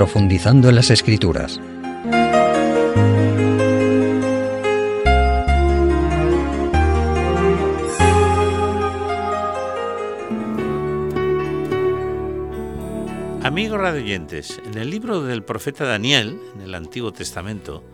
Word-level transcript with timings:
profundizando 0.00 0.70
en 0.70 0.76
las 0.76 0.88
escrituras. 0.88 1.60
Amigos 13.42 13.78
radioyentes, 13.78 14.58
en 14.64 14.78
el 14.78 14.88
libro 14.88 15.22
del 15.22 15.42
profeta 15.42 15.84
Daniel, 15.84 16.40
en 16.54 16.62
el 16.62 16.74
Antiguo 16.74 17.12
Testamento, 17.12 17.84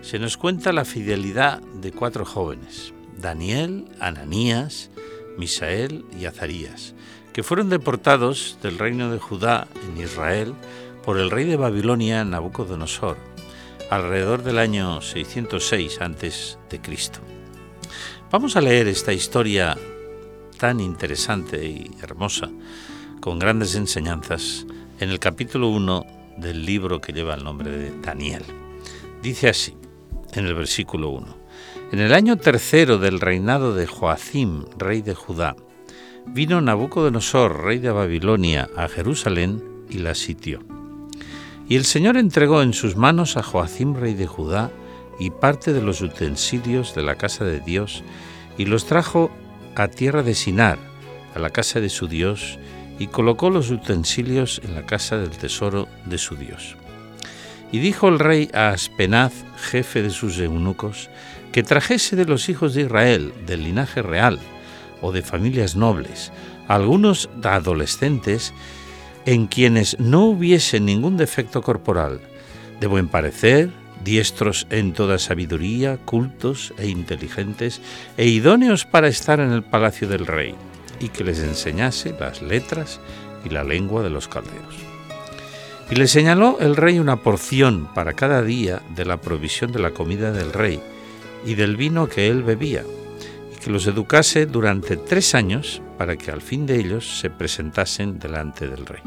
se 0.00 0.18
nos 0.18 0.38
cuenta 0.38 0.72
la 0.72 0.86
fidelidad 0.86 1.60
de 1.60 1.92
cuatro 1.92 2.24
jóvenes, 2.24 2.94
Daniel, 3.18 3.84
Ananías, 4.00 4.88
Misael 5.36 6.06
y 6.18 6.24
Azarías, 6.24 6.94
que 7.34 7.42
fueron 7.42 7.68
deportados 7.68 8.56
del 8.62 8.78
reino 8.78 9.12
de 9.12 9.18
Judá 9.18 9.68
en 9.86 10.02
Israel 10.02 10.54
por 11.04 11.18
el 11.18 11.30
rey 11.30 11.44
de 11.46 11.56
Babilonia 11.56 12.24
Nabucodonosor, 12.24 13.16
alrededor 13.90 14.42
del 14.42 14.58
año 14.58 15.00
606 15.00 16.00
a.C. 16.00 16.58
Vamos 18.30 18.56
a 18.56 18.60
leer 18.60 18.86
esta 18.88 19.12
historia 19.12 19.76
tan 20.58 20.80
interesante 20.80 21.64
y 21.64 21.90
hermosa, 22.02 22.50
con 23.20 23.38
grandes 23.38 23.74
enseñanzas, 23.74 24.66
en 25.00 25.10
el 25.10 25.18
capítulo 25.18 25.68
1 25.68 26.06
del 26.36 26.64
libro 26.64 27.00
que 27.00 27.12
lleva 27.12 27.34
el 27.34 27.44
nombre 27.44 27.70
de 27.70 27.98
Daniel. 28.00 28.44
Dice 29.22 29.48
así, 29.48 29.76
en 30.34 30.46
el 30.46 30.54
versículo 30.54 31.10
1, 31.10 31.36
En 31.92 31.98
el 31.98 32.12
año 32.14 32.36
tercero 32.36 32.98
del 32.98 33.20
reinado 33.20 33.74
de 33.74 33.86
Joacim, 33.86 34.64
rey 34.76 35.02
de 35.02 35.14
Judá, 35.14 35.56
vino 36.26 36.60
Nabucodonosor, 36.60 37.64
rey 37.64 37.78
de 37.78 37.90
Babilonia, 37.90 38.68
a 38.76 38.86
Jerusalén 38.88 39.62
y 39.88 39.98
la 39.98 40.14
sitió. 40.14 40.69
Y 41.70 41.76
el 41.76 41.84
Señor 41.84 42.16
entregó 42.16 42.62
en 42.62 42.72
sus 42.72 42.96
manos 42.96 43.36
a 43.36 43.44
Joacim, 43.44 43.94
rey 43.94 44.14
de 44.14 44.26
Judá, 44.26 44.72
y 45.20 45.30
parte 45.30 45.72
de 45.72 45.80
los 45.80 46.00
utensilios 46.00 46.96
de 46.96 47.02
la 47.02 47.14
casa 47.14 47.44
de 47.44 47.60
Dios, 47.60 48.02
y 48.58 48.64
los 48.64 48.86
trajo 48.86 49.30
a 49.76 49.86
tierra 49.86 50.24
de 50.24 50.34
Sinar, 50.34 50.78
a 51.32 51.38
la 51.38 51.50
casa 51.50 51.78
de 51.78 51.88
su 51.88 52.08
Dios, 52.08 52.58
y 52.98 53.06
colocó 53.06 53.50
los 53.50 53.70
utensilios 53.70 54.60
en 54.64 54.74
la 54.74 54.84
casa 54.84 55.16
del 55.16 55.30
tesoro 55.30 55.86
de 56.06 56.18
su 56.18 56.34
Dios. 56.34 56.76
Y 57.70 57.78
dijo 57.78 58.08
el 58.08 58.18
rey 58.18 58.50
a 58.52 58.70
Aspenaz, 58.70 59.32
jefe 59.56 60.02
de 60.02 60.10
sus 60.10 60.40
eunucos, 60.40 61.08
que 61.52 61.62
trajese 61.62 62.16
de 62.16 62.24
los 62.24 62.48
hijos 62.48 62.74
de 62.74 62.82
Israel, 62.82 63.32
del 63.46 63.62
linaje 63.62 64.02
real, 64.02 64.40
o 65.02 65.12
de 65.12 65.22
familias 65.22 65.76
nobles, 65.76 66.32
algunos 66.66 67.30
adolescentes 67.44 68.52
en 69.30 69.46
quienes 69.46 69.96
no 70.00 70.24
hubiese 70.24 70.80
ningún 70.80 71.16
defecto 71.16 71.62
corporal, 71.62 72.20
de 72.80 72.88
buen 72.88 73.06
parecer, 73.06 73.70
diestros 74.02 74.66
en 74.70 74.92
toda 74.92 75.20
sabiduría, 75.20 75.98
cultos 75.98 76.74
e 76.78 76.88
inteligentes, 76.88 77.80
e 78.16 78.26
idóneos 78.26 78.86
para 78.86 79.06
estar 79.06 79.38
en 79.38 79.52
el 79.52 79.62
palacio 79.62 80.08
del 80.08 80.26
rey 80.26 80.56
y 80.98 81.10
que 81.10 81.22
les 81.22 81.38
enseñase 81.38 82.12
las 82.18 82.42
letras 82.42 82.98
y 83.44 83.50
la 83.50 83.62
lengua 83.62 84.02
de 84.02 84.10
los 84.10 84.26
caldeos. 84.26 84.74
Y 85.92 85.94
le 85.94 86.08
señaló 86.08 86.58
el 86.58 86.74
rey 86.74 86.98
una 86.98 87.22
porción 87.22 87.88
para 87.94 88.14
cada 88.14 88.42
día 88.42 88.82
de 88.96 89.04
la 89.04 89.18
provisión 89.18 89.70
de 89.70 89.78
la 89.78 89.92
comida 89.92 90.32
del 90.32 90.52
rey 90.52 90.80
y 91.46 91.54
del 91.54 91.76
vino 91.76 92.08
que 92.08 92.26
él 92.26 92.42
bebía, 92.42 92.82
que 93.62 93.70
los 93.70 93.86
educase 93.86 94.46
durante 94.46 94.96
tres 94.96 95.34
años 95.34 95.82
para 95.98 96.16
que 96.16 96.30
al 96.30 96.40
fin 96.40 96.66
de 96.66 96.80
ellos 96.80 97.20
se 97.20 97.30
presentasen 97.30 98.18
delante 98.18 98.66
del 98.66 98.86
rey. 98.86 99.02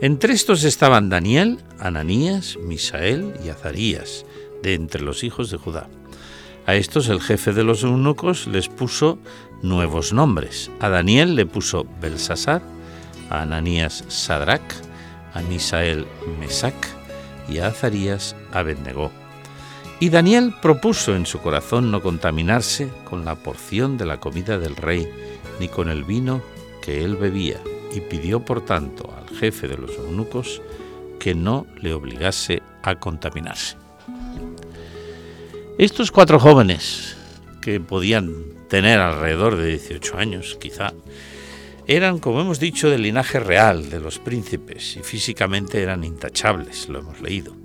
Entre 0.00 0.32
estos 0.32 0.64
estaban 0.64 1.08
Daniel, 1.08 1.58
Ananías, 1.78 2.56
Misael 2.62 3.34
y 3.44 3.48
Azarías, 3.48 4.24
de 4.62 4.74
entre 4.74 5.02
los 5.02 5.24
hijos 5.24 5.50
de 5.50 5.56
Judá. 5.56 5.88
A 6.66 6.74
estos 6.74 7.08
el 7.08 7.20
jefe 7.20 7.52
de 7.52 7.64
los 7.64 7.82
eunucos 7.82 8.46
les 8.46 8.68
puso 8.68 9.18
nuevos 9.62 10.12
nombres. 10.12 10.70
A 10.80 10.88
Daniel 10.88 11.34
le 11.34 11.46
puso 11.46 11.86
Belsasar, 12.00 12.62
a 13.30 13.42
Ananías 13.42 14.04
Sadrach, 14.08 14.62
a 15.34 15.40
Misael 15.42 16.06
Mesac 16.38 16.74
y 17.48 17.58
a 17.58 17.68
Azarías 17.68 18.36
Abednego. 18.52 19.10
Y 20.00 20.10
Daniel 20.10 20.54
propuso 20.62 21.16
en 21.16 21.26
su 21.26 21.40
corazón 21.40 21.90
no 21.90 22.00
contaminarse 22.00 22.88
con 23.04 23.24
la 23.24 23.34
porción 23.34 23.98
de 23.98 24.06
la 24.06 24.20
comida 24.20 24.58
del 24.58 24.76
rey, 24.76 25.08
ni 25.58 25.68
con 25.68 25.88
el 25.88 26.04
vino 26.04 26.40
que 26.82 27.04
él 27.04 27.16
bebía, 27.16 27.60
y 27.92 28.00
pidió 28.00 28.44
por 28.44 28.64
tanto 28.64 29.12
al 29.16 29.36
jefe 29.36 29.66
de 29.66 29.76
los 29.76 29.96
eunucos 29.96 30.62
que 31.18 31.34
no 31.34 31.66
le 31.80 31.92
obligase 31.92 32.62
a 32.82 32.94
contaminarse. 32.94 33.76
Estos 35.78 36.12
cuatro 36.12 36.38
jóvenes, 36.38 37.16
que 37.60 37.80
podían 37.80 38.34
tener 38.68 39.00
alrededor 39.00 39.56
de 39.56 39.66
18 39.70 40.16
años, 40.16 40.56
quizá, 40.60 40.92
eran, 41.88 42.18
como 42.18 42.40
hemos 42.40 42.60
dicho, 42.60 42.88
del 42.90 43.02
linaje 43.02 43.40
real 43.40 43.90
de 43.90 43.98
los 43.98 44.18
príncipes 44.18 44.96
y 44.96 45.00
físicamente 45.00 45.82
eran 45.82 46.04
intachables, 46.04 46.88
lo 46.88 47.00
hemos 47.00 47.20
leído, 47.20 47.56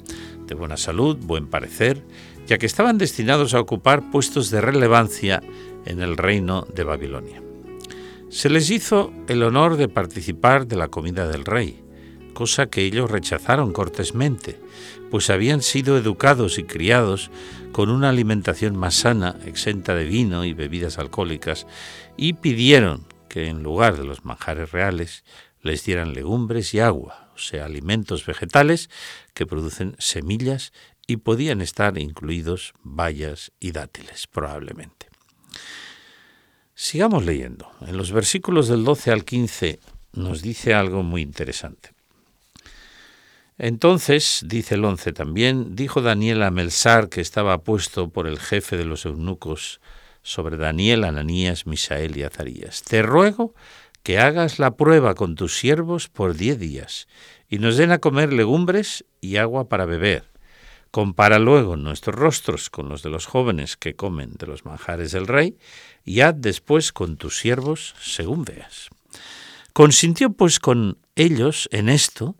de 0.48 0.56
buena 0.56 0.78
salud, 0.78 1.18
buen 1.18 1.48
parecer, 1.48 2.04
ya 2.48 2.58
que 2.58 2.66
estaban 2.66 2.98
destinados 2.98 3.54
a 3.54 3.60
ocupar 3.60 4.12
puestos 4.12 4.50
de 4.50 4.62
relevancia 4.62 5.42
en 5.86 6.02
el 6.02 6.18
reino 6.18 6.66
de 6.74 6.84
Babilonia. 6.84 7.42
Se 8.30 8.50
les 8.50 8.70
hizo 8.70 9.14
el 9.28 9.44
honor 9.44 9.78
de 9.78 9.88
participar 9.88 10.68
de 10.68 10.76
la 10.76 10.88
comida 10.88 11.28
del 11.28 11.46
rey, 11.46 11.84
cosa 12.34 12.66
que 12.66 12.82
ellos 12.82 13.12
rechazaron 13.12 13.72
cortésmente, 13.72 14.60
pues 15.12 15.30
habían 15.30 15.62
sido 15.62 15.98
educados 15.98 16.58
y 16.58 16.64
criados 16.64 17.30
con 17.72 17.90
una 17.90 18.10
alimentación 18.10 18.76
más 18.76 18.96
sana, 18.96 19.38
exenta 19.46 19.94
de 19.96 20.06
vino 20.06 20.46
y 20.46 20.54
bebidas 20.54 20.98
alcohólicas, 20.98 21.68
y 22.18 22.34
pidieron 22.34 23.06
que 23.30 23.48
en 23.48 23.64
lugar 23.64 23.98
de 23.98 24.04
los 24.04 24.26
manjares 24.26 24.72
reales 24.72 25.24
les 25.62 25.86
dieran 25.86 26.14
legumbres 26.14 26.74
y 26.74 26.80
agua, 26.80 27.23
o 27.36 27.38
sea, 27.38 27.66
alimentos 27.66 28.26
vegetales 28.26 28.90
que 29.34 29.46
producen 29.46 29.96
semillas 30.00 30.72
y 31.08 31.18
podían 31.18 31.62
estar 31.62 31.98
incluidos 31.98 32.74
bayas 32.84 33.52
y 33.60 33.72
dátiles, 33.72 34.28
probablemente. 34.28 35.08
Sigamos 36.76 37.26
leyendo. 37.26 37.72
En 37.82 37.98
los 37.98 38.12
versículos 38.12 38.68
del 38.68 38.84
12 38.84 39.12
al 39.12 39.26
15 39.26 39.80
nos 40.14 40.42
dice 40.42 40.74
algo 40.74 41.04
muy 41.04 41.22
interesante. 41.22 41.92
Entonces, 43.58 44.44
dice 44.48 44.76
el 44.76 44.86
11 44.86 45.14
también, 45.14 45.76
dijo 45.76 46.02
Daniel 46.02 46.42
a 46.42 46.52
Melsar, 46.52 47.10
que 47.10 47.22
estaba 47.22 47.60
puesto 47.60 48.10
por 48.10 48.28
el 48.28 48.40
jefe 48.40 48.78
de 48.78 48.86
los 48.86 49.06
eunucos, 49.06 49.80
sobre 50.24 50.58
Daniel, 50.58 51.04
Ananías, 51.04 51.68
Misael 51.68 52.18
y 52.18 52.24
Azarías. 52.24 52.82
Te 52.84 53.02
ruego 53.02 53.54
que 54.04 54.20
hagas 54.20 54.60
la 54.60 54.76
prueba 54.76 55.16
con 55.16 55.36
tus 55.36 55.58
siervos 55.58 56.10
por 56.10 56.36
diez 56.36 56.60
días, 56.60 57.08
y 57.50 57.58
nos 57.58 57.78
den 57.78 57.92
a 57.92 58.00
comer 58.00 58.34
legumbres 58.34 59.06
y 59.22 59.38
agua 59.38 59.70
para 59.70 59.86
beber. 59.86 60.26
Compara 60.92 61.40
luego 61.40 61.76
nuestros 61.78 62.16
rostros 62.16 62.70
con 62.70 62.90
los 62.90 63.02
de 63.02 63.10
los 63.10 63.26
jóvenes 63.26 63.78
que 63.78 63.96
comen 63.96 64.34
de 64.38 64.46
los 64.46 64.66
manjares 64.66 65.12
del 65.12 65.26
rey, 65.26 65.58
y 66.04 66.20
haz 66.20 66.36
después 66.38 66.92
con 66.92 67.18
tus 67.18 67.40
siervos 67.40 67.96
según 68.00 68.46
veas. 68.46 68.90
Consintió 69.72 70.34
pues 70.34 70.60
con 70.60 71.00
ellos 71.16 71.68
en 71.72 71.90
esto, 71.90 72.36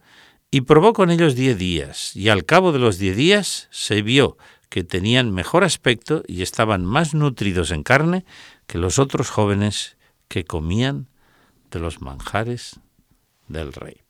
y 0.52 0.62
probó 0.62 0.94
con 0.94 1.10
ellos 1.10 1.34
diez 1.34 1.58
días, 1.58 2.16
y 2.16 2.30
al 2.30 2.46
cabo 2.46 2.72
de 2.72 2.80
los 2.80 3.00
diez 3.00 3.16
días 3.16 3.68
se 3.72 4.04
vio 4.04 4.38
que 4.70 4.84
tenían 4.84 5.32
mejor 5.32 5.64
aspecto 5.64 6.24
y 6.28 6.42
estaban 6.42 6.84
más 6.86 7.14
nutridos 7.14 7.72
en 7.72 7.84
carne 7.84 8.26
que 8.68 8.78
los 8.78 9.00
otros 9.00 9.30
jóvenes 9.30 9.98
que 10.28 10.46
comían 10.46 11.08
de 11.74 11.80
los 11.80 12.02
manjares 12.02 12.80
del 13.48 13.74
rey. 13.74 14.02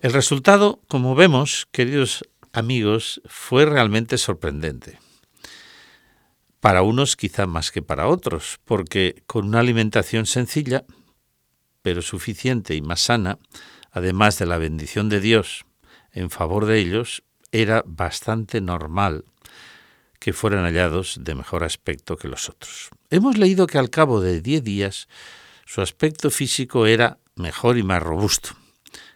El 0.00 0.12
resultado, 0.12 0.80
como 0.88 1.14
vemos, 1.14 1.66
queridos 1.72 2.24
amigos, 2.52 3.20
fue 3.26 3.66
realmente 3.66 4.18
sorprendente. 4.18 4.98
Para 6.60 6.82
unos 6.82 7.16
quizá 7.16 7.46
más 7.46 7.70
que 7.70 7.82
para 7.82 8.06
otros, 8.06 8.60
porque 8.64 9.22
con 9.26 9.46
una 9.46 9.60
alimentación 9.60 10.26
sencilla, 10.26 10.84
pero 11.82 12.02
suficiente 12.02 12.74
y 12.74 12.82
más 12.82 13.00
sana, 13.00 13.38
además 13.90 14.38
de 14.38 14.46
la 14.46 14.58
bendición 14.58 15.08
de 15.08 15.20
Dios 15.20 15.64
en 16.12 16.30
favor 16.30 16.66
de 16.66 16.78
ellos, 16.78 17.22
era 17.52 17.82
bastante 17.86 18.60
normal 18.60 19.24
que 20.18 20.32
fueran 20.32 20.64
hallados 20.64 21.18
de 21.20 21.34
mejor 21.34 21.64
aspecto 21.64 22.16
que 22.16 22.28
los 22.28 22.48
otros. 22.48 22.90
Hemos 23.08 23.38
leído 23.38 23.66
que 23.66 23.78
al 23.78 23.90
cabo 23.90 24.20
de 24.20 24.40
diez 24.40 24.62
días 24.62 25.08
su 25.72 25.82
aspecto 25.82 26.32
físico 26.32 26.86
era 26.86 27.20
mejor 27.36 27.78
y 27.78 27.84
más 27.84 28.02
robusto 28.02 28.56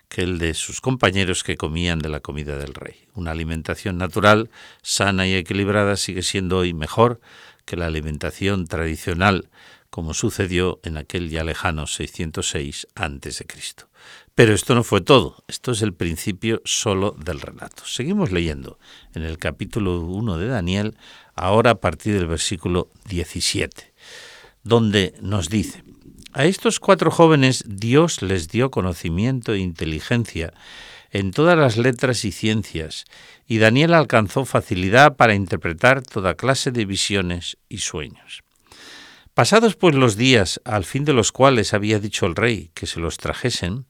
que 0.08 0.22
el 0.22 0.38
de 0.38 0.54
sus 0.54 0.80
compañeros 0.80 1.42
que 1.42 1.56
comían 1.56 1.98
de 1.98 2.08
la 2.08 2.20
comida 2.20 2.56
del 2.56 2.74
rey. 2.74 3.08
Una 3.12 3.32
alimentación 3.32 3.98
natural, 3.98 4.50
sana 4.80 5.26
y 5.26 5.34
equilibrada 5.34 5.96
sigue 5.96 6.22
siendo 6.22 6.58
hoy 6.58 6.72
mejor 6.72 7.20
que 7.64 7.76
la 7.76 7.86
alimentación 7.86 8.68
tradicional 8.68 9.50
como 9.90 10.14
sucedió 10.14 10.78
en 10.84 10.96
aquel 10.96 11.28
ya 11.28 11.42
lejano 11.42 11.88
606 11.88 12.86
a.C. 12.94 13.46
Pero 14.36 14.54
esto 14.54 14.76
no 14.76 14.84
fue 14.84 15.00
todo, 15.00 15.42
esto 15.48 15.72
es 15.72 15.82
el 15.82 15.92
principio 15.92 16.62
solo 16.64 17.16
del 17.18 17.40
relato. 17.40 17.84
Seguimos 17.84 18.30
leyendo 18.30 18.78
en 19.12 19.24
el 19.24 19.38
capítulo 19.38 20.02
1 20.02 20.38
de 20.38 20.46
Daniel, 20.46 20.96
ahora 21.34 21.72
a 21.72 21.80
partir 21.80 22.14
del 22.14 22.28
versículo 22.28 22.92
17, 23.08 23.92
donde 24.62 25.16
nos 25.20 25.48
dice, 25.48 25.82
a 26.34 26.46
estos 26.46 26.80
cuatro 26.80 27.12
jóvenes 27.12 27.64
Dios 27.66 28.20
les 28.20 28.48
dio 28.48 28.70
conocimiento 28.72 29.54
e 29.54 29.60
inteligencia 29.60 30.52
en 31.12 31.30
todas 31.30 31.56
las 31.56 31.76
letras 31.76 32.24
y 32.24 32.32
ciencias, 32.32 33.04
y 33.46 33.58
Daniel 33.58 33.94
alcanzó 33.94 34.44
facilidad 34.44 35.14
para 35.16 35.36
interpretar 35.36 36.02
toda 36.02 36.34
clase 36.34 36.72
de 36.72 36.86
visiones 36.86 37.56
y 37.68 37.78
sueños. 37.78 38.42
Pasados 39.32 39.76
pues 39.76 39.94
los 39.94 40.16
días, 40.16 40.60
al 40.64 40.84
fin 40.84 41.04
de 41.04 41.12
los 41.12 41.30
cuales 41.30 41.72
había 41.72 42.00
dicho 42.00 42.26
el 42.26 42.34
rey 42.34 42.72
que 42.74 42.86
se 42.86 42.98
los 42.98 43.16
trajesen, 43.16 43.86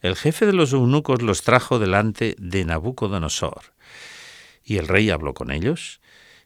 el 0.00 0.16
jefe 0.16 0.46
de 0.46 0.52
los 0.52 0.72
eunucos 0.72 1.22
los 1.22 1.42
trajo 1.42 1.78
delante 1.78 2.34
de 2.38 2.64
Nabucodonosor. 2.64 3.72
Y 4.64 4.78
el 4.78 4.88
rey 4.88 5.10
habló 5.10 5.32
con 5.32 5.52
ellos, 5.52 6.00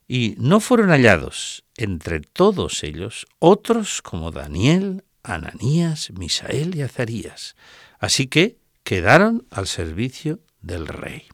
y 0.07 0.35
no 0.39 0.61
fueron 0.61 0.91
hallados 0.91 1.65
entre 1.77 2.21
todos 2.21 2.83
ellos 2.83 3.27
otros 3.39 4.03
como 4.03 4.31
Daniel, 4.31 5.05
Ananías, 5.29 6.11
Misael 6.13 6.75
y 6.75 6.83
Azarías. 6.83 7.57
Así 7.99 8.27
que 8.27 8.59
quedaron 8.83 9.47
al 9.51 9.67
servicio 9.67 10.41
del 10.63 10.87
rey. 10.87 11.25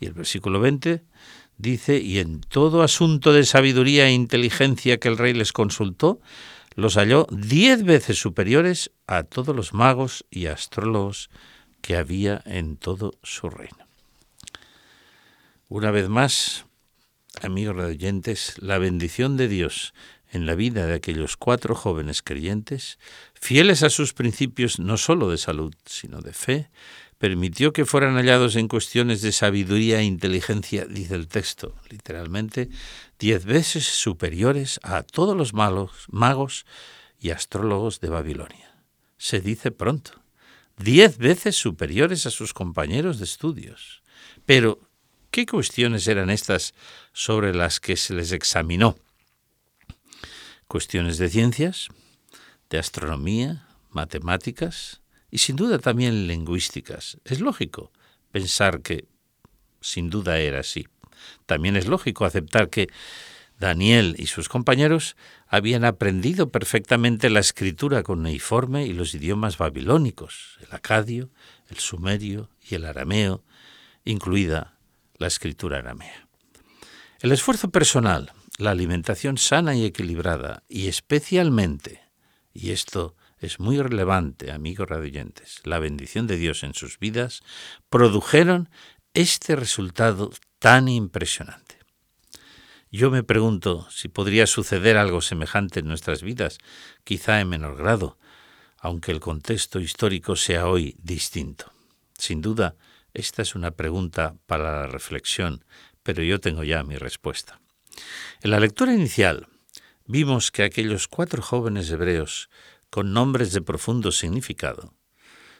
Y 0.00 0.06
el 0.06 0.12
versículo 0.12 0.60
20 0.60 1.02
dice, 1.58 1.98
y 1.98 2.18
en 2.18 2.40
todo 2.40 2.82
asunto 2.82 3.32
de 3.32 3.44
sabiduría 3.44 4.06
e 4.06 4.12
inteligencia 4.12 4.98
que 4.98 5.08
el 5.08 5.18
rey 5.18 5.32
les 5.32 5.52
consultó, 5.52 6.20
los 6.74 6.96
halló 6.96 7.26
diez 7.30 7.84
veces 7.84 8.18
superiores 8.18 8.90
a 9.06 9.22
todos 9.22 9.56
los 9.56 9.72
magos 9.72 10.26
y 10.30 10.46
astrólogos 10.46 11.30
que 11.80 11.96
había 11.96 12.42
en 12.44 12.76
todo 12.76 13.14
su 13.22 13.48
reino. 13.48 13.86
Una 15.68 15.90
vez 15.90 16.08
más, 16.08 16.66
amigos 17.42 17.76
oyentes, 17.76 18.56
la 18.58 18.78
bendición 18.78 19.36
de 19.36 19.48
Dios 19.48 19.94
en 20.36 20.46
la 20.46 20.54
vida 20.54 20.86
de 20.86 20.94
aquellos 20.94 21.36
cuatro 21.36 21.74
jóvenes 21.74 22.22
creyentes, 22.22 22.98
fieles 23.34 23.82
a 23.82 23.90
sus 23.90 24.12
principios 24.12 24.78
no 24.78 24.96
sólo 24.96 25.30
de 25.30 25.38
salud, 25.38 25.74
sino 25.84 26.20
de 26.20 26.32
fe, 26.32 26.70
permitió 27.18 27.72
que 27.72 27.86
fueran 27.86 28.16
hallados 28.16 28.56
en 28.56 28.68
cuestiones 28.68 29.22
de 29.22 29.32
sabiduría 29.32 30.00
e 30.00 30.04
inteligencia, 30.04 30.84
dice 30.84 31.14
el 31.14 31.28
texto, 31.28 31.74
literalmente, 31.90 32.68
diez 33.18 33.44
veces 33.44 33.84
superiores 33.84 34.78
a 34.82 35.02
todos 35.02 35.36
los 35.36 35.54
malos, 35.54 36.06
magos 36.10 36.66
y 37.18 37.30
astrólogos 37.30 38.00
de 38.00 38.10
Babilonia. 38.10 38.76
Se 39.16 39.40
dice 39.40 39.70
pronto, 39.70 40.12
diez 40.76 41.16
veces 41.18 41.56
superiores 41.56 42.26
a 42.26 42.30
sus 42.30 42.52
compañeros 42.52 43.18
de 43.18 43.24
estudios. 43.24 44.02
Pero, 44.44 44.78
¿qué 45.30 45.46
cuestiones 45.46 46.06
eran 46.06 46.28
estas 46.28 46.74
sobre 47.12 47.54
las 47.54 47.80
que 47.80 47.96
se 47.96 48.14
les 48.14 48.32
examinó? 48.32 48.96
Cuestiones 50.68 51.18
de 51.18 51.28
ciencias, 51.28 51.88
de 52.70 52.78
astronomía, 52.78 53.66
matemáticas, 53.90 55.02
y 55.30 55.38
sin 55.38 55.56
duda 55.56 55.78
también 55.78 56.26
lingüísticas. 56.26 57.18
Es 57.24 57.40
lógico 57.40 57.92
pensar 58.32 58.82
que 58.82 59.06
sin 59.80 60.10
duda 60.10 60.38
era 60.38 60.60
así. 60.60 60.88
También 61.46 61.76
es 61.76 61.86
lógico 61.86 62.24
aceptar 62.24 62.70
que 62.70 62.88
Daniel 63.58 64.14
y 64.18 64.26
sus 64.26 64.48
compañeros 64.48 65.16
habían 65.48 65.84
aprendido 65.84 66.50
perfectamente 66.50 67.30
la 67.30 67.40
escritura 67.40 68.02
cuneiforme 68.02 68.84
y 68.84 68.92
los 68.92 69.14
idiomas 69.14 69.56
babilónicos, 69.56 70.58
el 70.60 70.74
acadio, 70.74 71.30
el 71.70 71.78
sumerio 71.78 72.50
y 72.68 72.74
el 72.74 72.84
arameo, 72.84 73.44
incluida 74.04 74.76
la 75.18 75.26
escritura 75.26 75.78
aramea. 75.78 76.28
El 77.20 77.32
esfuerzo 77.32 77.70
personal, 77.70 78.32
la 78.58 78.70
alimentación 78.70 79.38
sana 79.38 79.74
y 79.74 79.84
equilibrada, 79.84 80.62
y 80.68 80.88
especialmente, 80.88 82.02
y 82.52 82.70
esto 82.70 83.16
es 83.38 83.60
muy 83.60 83.80
relevante, 83.80 84.50
amigos 84.50 84.88
radioyentes, 84.88 85.60
la 85.64 85.78
bendición 85.78 86.26
de 86.26 86.36
Dios 86.36 86.62
en 86.62 86.74
sus 86.74 86.98
vidas, 86.98 87.42
produjeron 87.90 88.70
este 89.12 89.56
resultado 89.56 90.30
tan 90.58 90.88
impresionante. 90.88 91.76
Yo 92.90 93.10
me 93.10 93.22
pregunto 93.22 93.86
si 93.90 94.08
podría 94.08 94.46
suceder 94.46 94.96
algo 94.96 95.20
semejante 95.20 95.80
en 95.80 95.86
nuestras 95.86 96.22
vidas, 96.22 96.58
quizá 97.04 97.40
en 97.40 97.48
menor 97.48 97.76
grado, 97.76 98.18
aunque 98.78 99.12
el 99.12 99.20
contexto 99.20 99.80
histórico 99.80 100.36
sea 100.36 100.66
hoy 100.66 100.96
distinto. 101.02 101.72
Sin 102.16 102.40
duda, 102.40 102.76
esta 103.12 103.42
es 103.42 103.54
una 103.54 103.72
pregunta 103.72 104.36
para 104.46 104.80
la 104.80 104.86
reflexión, 104.86 105.64
pero 106.02 106.22
yo 106.22 106.40
tengo 106.40 106.64
ya 106.64 106.82
mi 106.84 106.96
respuesta. 106.96 107.60
En 108.42 108.50
la 108.50 108.60
lectura 108.60 108.94
inicial 108.94 109.48
vimos 110.06 110.50
que 110.50 110.62
aquellos 110.62 111.08
cuatro 111.08 111.42
jóvenes 111.42 111.90
hebreos 111.90 112.48
con 112.90 113.12
nombres 113.12 113.52
de 113.52 113.62
profundo 113.62 114.12
significado, 114.12 114.94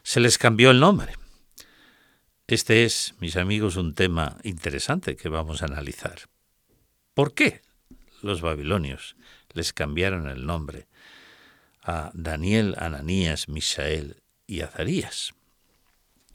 se 0.02 0.20
les 0.20 0.38
cambió 0.38 0.70
el 0.70 0.80
nombre. 0.80 1.14
Este 2.46 2.84
es, 2.84 3.14
mis 3.18 3.36
amigos, 3.36 3.76
un 3.76 3.94
tema 3.94 4.38
interesante 4.44 5.16
que 5.16 5.28
vamos 5.28 5.62
a 5.62 5.66
analizar. 5.66 6.30
¿Por 7.12 7.34
qué 7.34 7.62
los 8.22 8.40
babilonios 8.40 9.16
les 9.52 9.72
cambiaron 9.72 10.28
el 10.28 10.46
nombre 10.46 10.86
a 11.82 12.10
Daniel, 12.14 12.76
Ananías, 12.78 13.48
Misael 13.48 14.22
y 14.46 14.60
Azarías? 14.60 15.34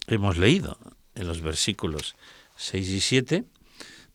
Hemos 0.08 0.38
leído 0.38 0.78
en 1.16 1.28
los 1.28 1.42
versículos 1.42 2.16
6 2.58 2.90
y 2.90 3.00
7, 3.00 3.46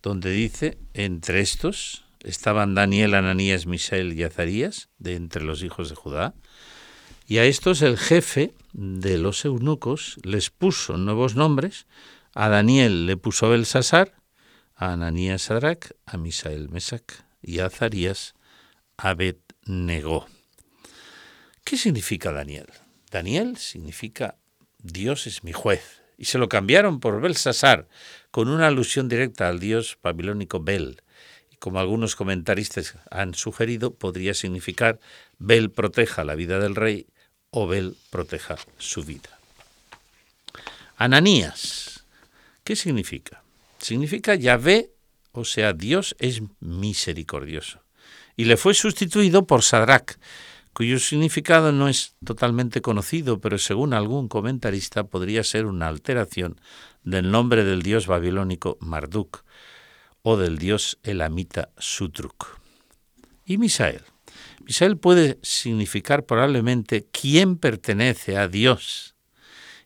donde 0.06 0.30
dice, 0.30 0.78
entre 0.94 1.40
estos 1.40 2.04
estaban 2.20 2.76
Daniel, 2.76 3.14
Ananías, 3.14 3.66
Misael 3.66 4.12
y 4.12 4.22
Azarías, 4.22 4.88
de 4.98 5.16
entre 5.16 5.42
los 5.42 5.64
hijos 5.64 5.88
de 5.88 5.96
Judá, 5.96 6.34
y 7.26 7.38
a 7.38 7.44
estos 7.44 7.82
el 7.82 7.98
jefe 7.98 8.54
de 8.72 9.18
los 9.18 9.44
eunucos 9.44 10.18
les 10.22 10.50
puso 10.50 10.96
nuevos 10.96 11.34
nombres. 11.34 11.86
A 12.34 12.48
Daniel 12.48 13.06
le 13.06 13.16
puso 13.16 13.50
Belsasar, 13.50 14.14
a 14.76 14.92
Ananías 14.92 15.42
Sadrach, 15.42 15.90
a 16.04 16.16
Misael 16.18 16.68
Mesac 16.68 17.24
y 17.42 17.58
a 17.58 17.66
Azarías 17.66 18.34
Abed 18.96 19.38
negó. 19.64 20.28
¿Qué 21.64 21.76
significa 21.76 22.30
Daniel? 22.30 22.68
Daniel 23.10 23.56
significa 23.56 24.36
Dios 24.78 25.26
es 25.26 25.42
mi 25.42 25.52
juez. 25.52 26.05
Y 26.18 26.26
se 26.26 26.38
lo 26.38 26.48
cambiaron 26.48 27.00
por 27.00 27.20
Belsasar, 27.20 27.88
con 28.30 28.48
una 28.48 28.66
alusión 28.66 29.08
directa 29.08 29.48
al 29.48 29.60
dios 29.60 29.98
babilónico 30.02 30.60
Bel. 30.60 31.02
Y 31.50 31.56
como 31.56 31.78
algunos 31.78 32.16
comentaristas 32.16 32.94
han 33.10 33.34
sugerido, 33.34 33.94
podría 33.94 34.34
significar 34.34 34.98
Bel 35.38 35.70
proteja 35.70 36.24
la 36.24 36.34
vida 36.34 36.58
del 36.58 36.74
rey 36.74 37.06
Obel 37.50 37.96
proteja 38.10 38.56
su 38.76 39.02
vida. 39.02 39.38
Ananías, 40.98 42.04
¿qué 42.64 42.76
significa? 42.76 43.42
Significa 43.78 44.34
Yahvé, 44.34 44.90
o 45.32 45.44
sea, 45.44 45.72
Dios 45.72 46.16
es 46.18 46.42
misericordioso. 46.60 47.80
Y 48.36 48.44
le 48.44 48.56
fue 48.58 48.74
sustituido 48.74 49.46
por 49.46 49.62
Sadrach, 49.62 50.18
cuyo 50.76 50.98
significado 50.98 51.72
no 51.72 51.88
es 51.88 52.16
totalmente 52.22 52.82
conocido, 52.82 53.40
pero 53.40 53.56
según 53.56 53.94
algún 53.94 54.28
comentarista 54.28 55.04
podría 55.04 55.42
ser 55.42 55.64
una 55.64 55.88
alteración 55.88 56.60
del 57.02 57.30
nombre 57.30 57.64
del 57.64 57.80
dios 57.80 58.06
babilónico 58.06 58.76
Marduk 58.82 59.42
o 60.20 60.36
del 60.36 60.58
dios 60.58 60.98
elamita 61.02 61.70
Sutruk. 61.78 62.60
Y 63.46 63.56
Misael. 63.56 64.02
Misael 64.66 64.98
puede 64.98 65.38
significar 65.40 66.26
probablemente 66.26 67.06
quién 67.10 67.56
pertenece 67.56 68.36
a 68.36 68.46
Dios. 68.46 69.16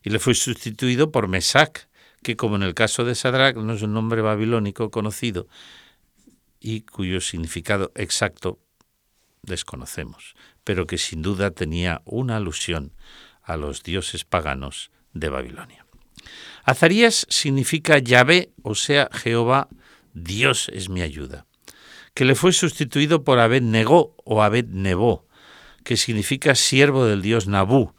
Y 0.03 0.09
le 0.09 0.19
fue 0.19 0.35
sustituido 0.35 1.09
por 1.09 1.29
Mesac, 1.29 1.87
que 2.21 2.35
como 2.35 2.57
en 2.57 2.63
el 2.63 2.73
caso 2.73 3.05
de 3.05 3.15
Sadrach 3.15 3.55
no 3.55 3.71
es 3.71 3.81
un 3.81 3.93
nombre 3.93 4.21
babilónico 4.21 4.91
conocido 4.91 5.47
y 6.59 6.81
cuyo 6.81 7.21
significado 7.21 7.93
exacto 7.95 8.59
desconocemos, 9.43 10.35
pero 10.63 10.87
que 10.87 10.97
sin 10.97 11.21
duda 11.21 11.51
tenía 11.51 12.01
una 12.05 12.37
alusión 12.37 12.93
a 13.43 13.57
los 13.57 13.83
dioses 13.83 14.25
paganos 14.25 14.91
de 15.13 15.29
Babilonia. 15.29 15.85
Azarías 16.63 17.25
significa 17.29 17.97
Yahvé, 17.97 18.51
o 18.61 18.75
sea, 18.75 19.09
Jehová, 19.11 19.67
Dios 20.13 20.69
es 20.73 20.89
mi 20.89 21.01
ayuda 21.01 21.45
que 22.13 22.25
le 22.25 22.35
fue 22.35 22.53
sustituido 22.53 23.23
por 23.23 23.39
Abed 23.39 23.61
Negó 23.61 24.15
o 24.25 24.43
Abed 24.43 24.67
Nebó, 24.67 25.27
que 25.83 25.97
significa 25.97 26.55
siervo 26.55 27.05
del 27.05 27.21
dios 27.21 27.47
Nabú, 27.47 27.93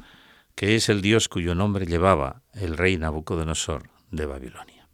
que 0.55 0.77
es 0.77 0.89
el 0.89 1.01
dios 1.01 1.29
cuyo 1.29 1.55
nombre 1.55 1.87
llevaba 1.87 2.43
el 2.55 2.77
rey 2.77 2.97
Nabucodonosor 2.99 3.91
de 4.11 4.27
Babilonia. 4.27 4.89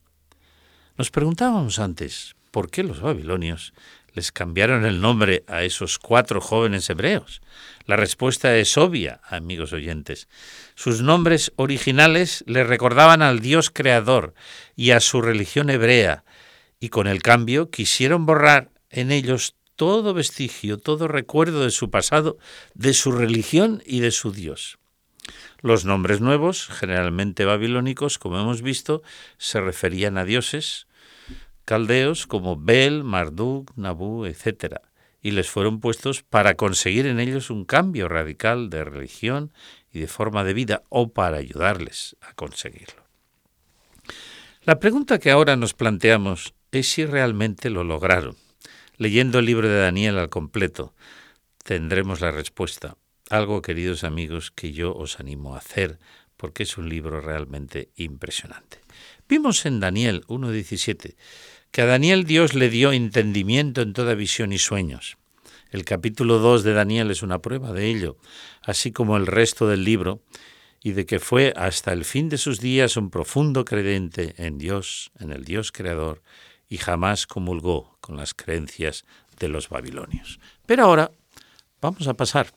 Nos 0.97 1.11
preguntábamos 1.11 1.78
antes 1.78 2.37
por 2.50 2.71
qué 2.71 2.83
los 2.83 3.00
babilonios 3.00 3.75
les 4.12 4.33
cambiaron 4.33 4.85
el 4.85 5.00
nombre 5.00 5.45
a 5.47 5.62
esos 5.62 5.99
cuatro 5.99 6.41
jóvenes 6.41 6.88
hebreos? 6.91 7.41
La 7.87 7.97
respuesta 7.97 8.57
es 8.57 8.77
obvia, 8.77 9.21
amigos 9.29 9.73
oyentes. 9.73 10.29
Sus 10.75 11.00
nombres 11.00 11.53
originales 11.57 12.45
le 12.47 12.65
recordaban 12.65 13.23
al 13.23 13.41
Dios 13.41 13.71
creador 13.71 14.35
y 14.77 14.91
a 14.91 15.00
su 15.00 15.23
religión 15.23 15.71
hebrea, 15.71 16.25
y 16.81 16.88
con 16.88 17.07
el 17.07 17.23
cambio 17.23 17.71
quisieron 17.71 18.27
borrar 18.27 18.71
en 18.91 19.11
ellos 19.11 19.55
todo 19.77 20.12
vestigio, 20.12 20.79
todo 20.79 21.07
recuerdo 21.07 21.62
de 21.62 21.71
su 21.71 21.88
pasado, 21.88 22.37
de 22.75 22.95
su 22.95 23.12
religión 23.12 23.81
y 23.87 24.00
de 24.00 24.11
su 24.11 24.33
Dios. 24.33 24.79
Los 25.61 25.85
nombres 25.85 26.21
nuevos, 26.21 26.67
generalmente 26.67 27.45
babilónicos, 27.45 28.19
como 28.19 28.41
hemos 28.41 28.61
visto, 28.61 29.03
se 29.37 29.61
referían 29.61 30.19
a 30.19 30.25
dioses 30.25 30.88
caldeos 31.68 32.26
como 32.26 32.56
Bel, 32.56 33.04
Marduk, 33.04 33.76
Nabu, 33.76 34.25
etc., 34.25 34.76
y 35.20 35.32
les 35.32 35.50
fueron 35.50 35.80
puestos 35.80 36.22
para 36.22 36.54
conseguir 36.54 37.04
en 37.04 37.20
ellos 37.20 37.50
un 37.50 37.66
cambio 37.66 38.08
radical 38.08 38.70
de 38.70 38.84
religión 38.84 39.52
y 39.92 39.98
de 39.98 40.06
forma 40.06 40.44
de 40.44 40.54
vida 40.54 40.82
o 40.88 41.12
para 41.12 41.37
ayudarles 41.37 42.16
a 42.22 42.32
conseguirlo. 42.32 43.04
La 44.62 44.78
pregunta 44.80 45.18
que 45.18 45.30
ahora 45.30 45.56
nos 45.56 45.75
planteamos 45.75 46.54
es 46.72 46.88
si 46.88 47.04
realmente 47.04 47.68
lo 47.68 47.84
lograron. 47.84 48.37
Leyendo 48.96 49.38
el 49.38 49.44
libro 49.44 49.68
de 49.68 49.78
Daniel 49.78 50.16
al 50.16 50.30
completo, 50.30 50.94
tendremos 51.64 52.22
la 52.22 52.30
respuesta. 52.30 52.96
Algo, 53.28 53.60
queridos 53.60 54.04
amigos, 54.04 54.50
que 54.52 54.72
yo 54.72 54.96
os 54.96 55.20
animo 55.20 55.54
a 55.54 55.58
hacer 55.58 55.98
porque 56.38 56.62
es 56.62 56.78
un 56.78 56.88
libro 56.88 57.20
realmente 57.20 57.90
impresionante. 57.96 58.80
Vimos 59.28 59.66
en 59.66 59.80
Daniel 59.80 60.25
1.17 60.28 61.16
que 61.70 61.82
a 61.82 61.87
Daniel 61.87 62.25
Dios 62.25 62.54
le 62.54 62.70
dio 62.70 62.92
entendimiento 62.92 63.82
en 63.82 63.92
toda 63.92 64.14
visión 64.14 64.52
y 64.52 64.58
sueños. 64.58 65.18
El 65.70 65.84
capítulo 65.84 66.38
2 66.38 66.64
de 66.64 66.72
Daniel 66.72 67.10
es 67.10 67.22
una 67.22 67.40
prueba 67.40 67.72
de 67.72 67.87
ello, 67.90 68.16
así 68.62 68.90
como 68.90 69.16
el 69.16 69.26
resto 69.26 69.68
del 69.68 69.84
libro, 69.84 70.22
y 70.82 70.92
de 70.92 71.04
que 71.04 71.18
fue 71.18 71.52
hasta 71.56 71.92
el 71.92 72.04
fin 72.04 72.28
de 72.28 72.38
sus 72.38 72.60
días 72.60 72.96
un 72.96 73.10
profundo 73.10 73.64
creyente 73.64 74.34
en 74.38 74.56
Dios, 74.56 75.10
en 75.18 75.32
el 75.32 75.44
Dios 75.44 75.72
creador, 75.72 76.22
y 76.68 76.78
jamás 76.78 77.26
comulgó 77.26 77.98
con 78.00 78.16
las 78.16 78.32
creencias 78.32 79.04
de 79.38 79.48
los 79.48 79.68
babilonios. 79.68 80.40
Pero 80.66 80.84
ahora 80.84 81.10
vamos 81.80 82.08
a 82.08 82.14
pasar 82.14 82.52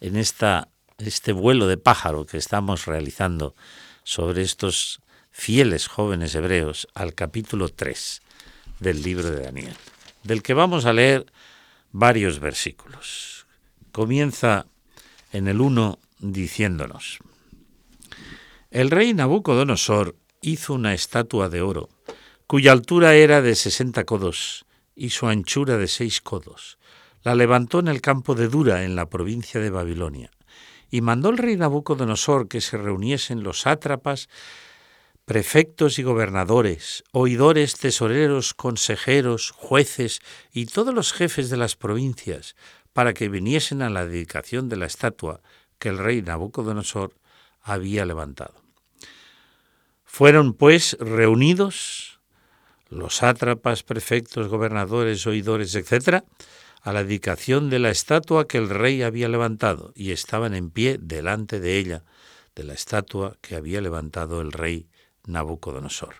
en 0.00 0.16
esta, 0.16 0.68
este 0.98 1.32
vuelo 1.32 1.66
de 1.66 1.78
pájaro 1.78 2.26
que 2.26 2.36
estamos 2.36 2.86
realizando 2.86 3.54
sobre 4.02 4.42
estos 4.42 5.00
fieles 5.30 5.88
jóvenes 5.88 6.34
hebreos 6.34 6.88
al 6.94 7.14
capítulo 7.14 7.68
3 7.68 8.20
del 8.80 9.02
libro 9.02 9.30
de 9.30 9.42
Daniel, 9.42 9.74
del 10.22 10.42
que 10.42 10.54
vamos 10.54 10.84
a 10.84 10.92
leer 10.92 11.26
varios 11.92 12.40
versículos. 12.40 13.46
Comienza 13.92 14.66
en 15.32 15.48
el 15.48 15.60
1 15.60 15.98
diciéndonos, 16.18 17.18
El 18.70 18.90
rey 18.90 19.14
Nabucodonosor 19.14 20.16
hizo 20.40 20.74
una 20.74 20.94
estatua 20.94 21.48
de 21.48 21.62
oro, 21.62 21.88
cuya 22.46 22.72
altura 22.72 23.14
era 23.14 23.40
de 23.42 23.54
sesenta 23.54 24.04
codos 24.04 24.66
y 24.94 25.10
su 25.10 25.26
anchura 25.26 25.76
de 25.76 25.88
seis 25.88 26.20
codos. 26.20 26.78
La 27.22 27.34
levantó 27.34 27.78
en 27.78 27.88
el 27.88 28.00
campo 28.00 28.34
de 28.34 28.48
Dura, 28.48 28.84
en 28.84 28.96
la 28.96 29.08
provincia 29.08 29.60
de 29.60 29.70
Babilonia, 29.70 30.30
y 30.90 31.00
mandó 31.00 31.30
el 31.30 31.38
rey 31.38 31.56
Nabucodonosor 31.56 32.48
que 32.48 32.60
se 32.60 32.76
reuniesen 32.76 33.42
los 33.42 33.62
sátrapas 33.62 34.28
prefectos 35.24 35.98
y 35.98 36.02
gobernadores, 36.02 37.02
oidores, 37.12 37.76
tesoreros, 37.78 38.52
consejeros, 38.52 39.52
jueces 39.52 40.20
y 40.52 40.66
todos 40.66 40.94
los 40.94 41.12
jefes 41.12 41.48
de 41.48 41.56
las 41.56 41.76
provincias, 41.76 42.56
para 42.92 43.14
que 43.14 43.28
viniesen 43.28 43.82
a 43.82 43.90
la 43.90 44.06
dedicación 44.06 44.68
de 44.68 44.76
la 44.76 44.86
estatua 44.86 45.40
que 45.78 45.88
el 45.88 45.98
rey 45.98 46.22
Nabucodonosor 46.22 47.14
había 47.62 48.04
levantado. 48.04 48.54
Fueron, 50.04 50.52
pues, 50.52 50.96
reunidos 51.00 52.20
los 52.88 53.16
sátrapas, 53.16 53.82
prefectos, 53.82 54.48
gobernadores, 54.48 55.26
oidores, 55.26 55.74
etc., 55.74 56.22
a 56.82 56.92
la 56.92 57.02
dedicación 57.02 57.70
de 57.70 57.78
la 57.78 57.90
estatua 57.90 58.46
que 58.46 58.58
el 58.58 58.68
rey 58.68 59.02
había 59.02 59.28
levantado, 59.28 59.92
y 59.96 60.12
estaban 60.12 60.54
en 60.54 60.70
pie 60.70 60.98
delante 61.00 61.58
de 61.58 61.78
ella, 61.78 62.04
de 62.54 62.62
la 62.62 62.74
estatua 62.74 63.38
que 63.40 63.56
había 63.56 63.80
levantado 63.80 64.42
el 64.42 64.52
rey 64.52 64.86
Nabucodonosor. 65.26 66.16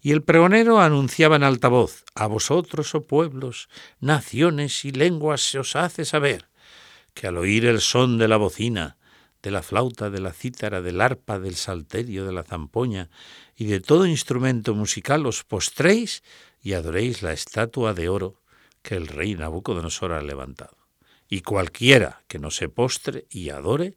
Y 0.00 0.12
el 0.12 0.22
pregonero 0.22 0.80
anunciaba 0.80 1.36
en 1.36 1.42
alta 1.42 1.68
voz, 1.68 2.04
A 2.14 2.26
vosotros, 2.26 2.94
oh 2.94 3.06
pueblos, 3.06 3.68
naciones 4.00 4.84
y 4.84 4.92
lenguas, 4.92 5.40
se 5.40 5.58
os 5.58 5.74
hace 5.76 6.04
saber 6.04 6.48
que 7.14 7.26
al 7.26 7.38
oír 7.38 7.64
el 7.64 7.80
son 7.80 8.18
de 8.18 8.28
la 8.28 8.36
bocina, 8.36 8.98
de 9.42 9.50
la 9.50 9.62
flauta, 9.62 10.10
de 10.10 10.20
la 10.20 10.32
cítara, 10.32 10.82
del 10.82 11.00
arpa, 11.00 11.38
del 11.38 11.56
salterio, 11.56 12.26
de 12.26 12.32
la 12.32 12.42
zampoña 12.42 13.10
y 13.56 13.66
de 13.66 13.80
todo 13.80 14.06
instrumento 14.06 14.74
musical 14.74 15.24
os 15.24 15.44
postréis 15.44 16.22
y 16.60 16.74
adoréis 16.74 17.22
la 17.22 17.32
estatua 17.32 17.94
de 17.94 18.08
oro 18.08 18.42
que 18.82 18.96
el 18.96 19.06
rey 19.06 19.34
Nabucodonosor 19.34 20.12
ha 20.12 20.22
levantado. 20.22 20.76
Y 21.28 21.40
cualquiera 21.40 22.22
que 22.28 22.38
no 22.38 22.50
se 22.50 22.68
postre 22.68 23.26
y 23.30 23.50
adore, 23.50 23.96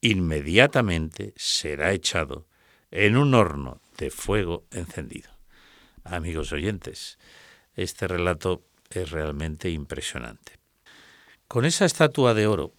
inmediatamente 0.00 1.34
será 1.36 1.92
echado 1.92 2.45
en 2.90 3.16
un 3.16 3.34
horno 3.34 3.80
de 3.98 4.10
fuego 4.10 4.64
encendido. 4.70 5.30
Amigos 6.04 6.52
oyentes, 6.52 7.18
este 7.74 8.06
relato 8.06 8.62
es 8.90 9.10
realmente 9.10 9.70
impresionante. 9.70 10.52
Con 11.48 11.64
esa 11.64 11.84
estatua 11.84 12.34
de 12.34 12.46
oro, 12.46 12.72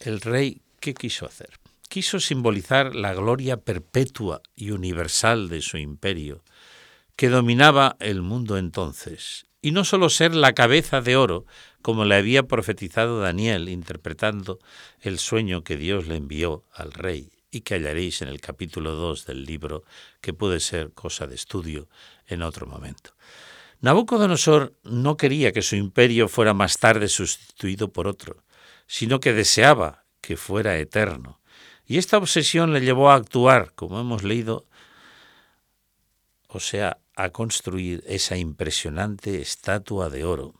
el 0.00 0.20
rey, 0.20 0.62
¿qué 0.80 0.94
quiso 0.94 1.26
hacer? 1.26 1.58
Quiso 1.88 2.20
simbolizar 2.20 2.94
la 2.94 3.14
gloria 3.14 3.58
perpetua 3.58 4.42
y 4.54 4.70
universal 4.70 5.48
de 5.48 5.62
su 5.62 5.78
imperio, 5.78 6.42
que 7.14 7.28
dominaba 7.28 7.96
el 8.00 8.22
mundo 8.22 8.58
entonces, 8.58 9.46
y 9.62 9.70
no 9.70 9.84
sólo 9.84 10.10
ser 10.10 10.34
la 10.34 10.52
cabeza 10.52 11.00
de 11.00 11.16
oro, 11.16 11.46
como 11.80 12.04
le 12.04 12.16
había 12.16 12.42
profetizado 12.42 13.20
Daniel 13.20 13.68
interpretando 13.68 14.58
el 15.00 15.18
sueño 15.18 15.62
que 15.64 15.76
Dios 15.76 16.06
le 16.06 16.16
envió 16.16 16.64
al 16.74 16.92
rey 16.92 17.35
y 17.50 17.60
que 17.60 17.74
hallaréis 17.74 18.22
en 18.22 18.28
el 18.28 18.40
capítulo 18.40 18.94
2 18.94 19.26
del 19.26 19.44
libro, 19.44 19.84
que 20.20 20.32
puede 20.32 20.60
ser 20.60 20.92
cosa 20.92 21.26
de 21.26 21.34
estudio 21.34 21.88
en 22.26 22.42
otro 22.42 22.66
momento. 22.66 23.14
Nabucodonosor 23.80 24.74
no 24.84 25.16
quería 25.16 25.52
que 25.52 25.62
su 25.62 25.76
imperio 25.76 26.28
fuera 26.28 26.54
más 26.54 26.78
tarde 26.78 27.08
sustituido 27.08 27.92
por 27.92 28.08
otro, 28.08 28.42
sino 28.86 29.20
que 29.20 29.32
deseaba 29.32 30.04
que 30.20 30.36
fuera 30.36 30.78
eterno. 30.78 31.40
Y 31.86 31.98
esta 31.98 32.18
obsesión 32.18 32.72
le 32.72 32.80
llevó 32.80 33.10
a 33.10 33.14
actuar, 33.14 33.72
como 33.74 34.00
hemos 34.00 34.24
leído, 34.24 34.66
o 36.48 36.58
sea, 36.58 36.98
a 37.14 37.30
construir 37.30 38.02
esa 38.06 38.36
impresionante 38.36 39.40
estatua 39.40 40.10
de 40.10 40.24
oro 40.24 40.54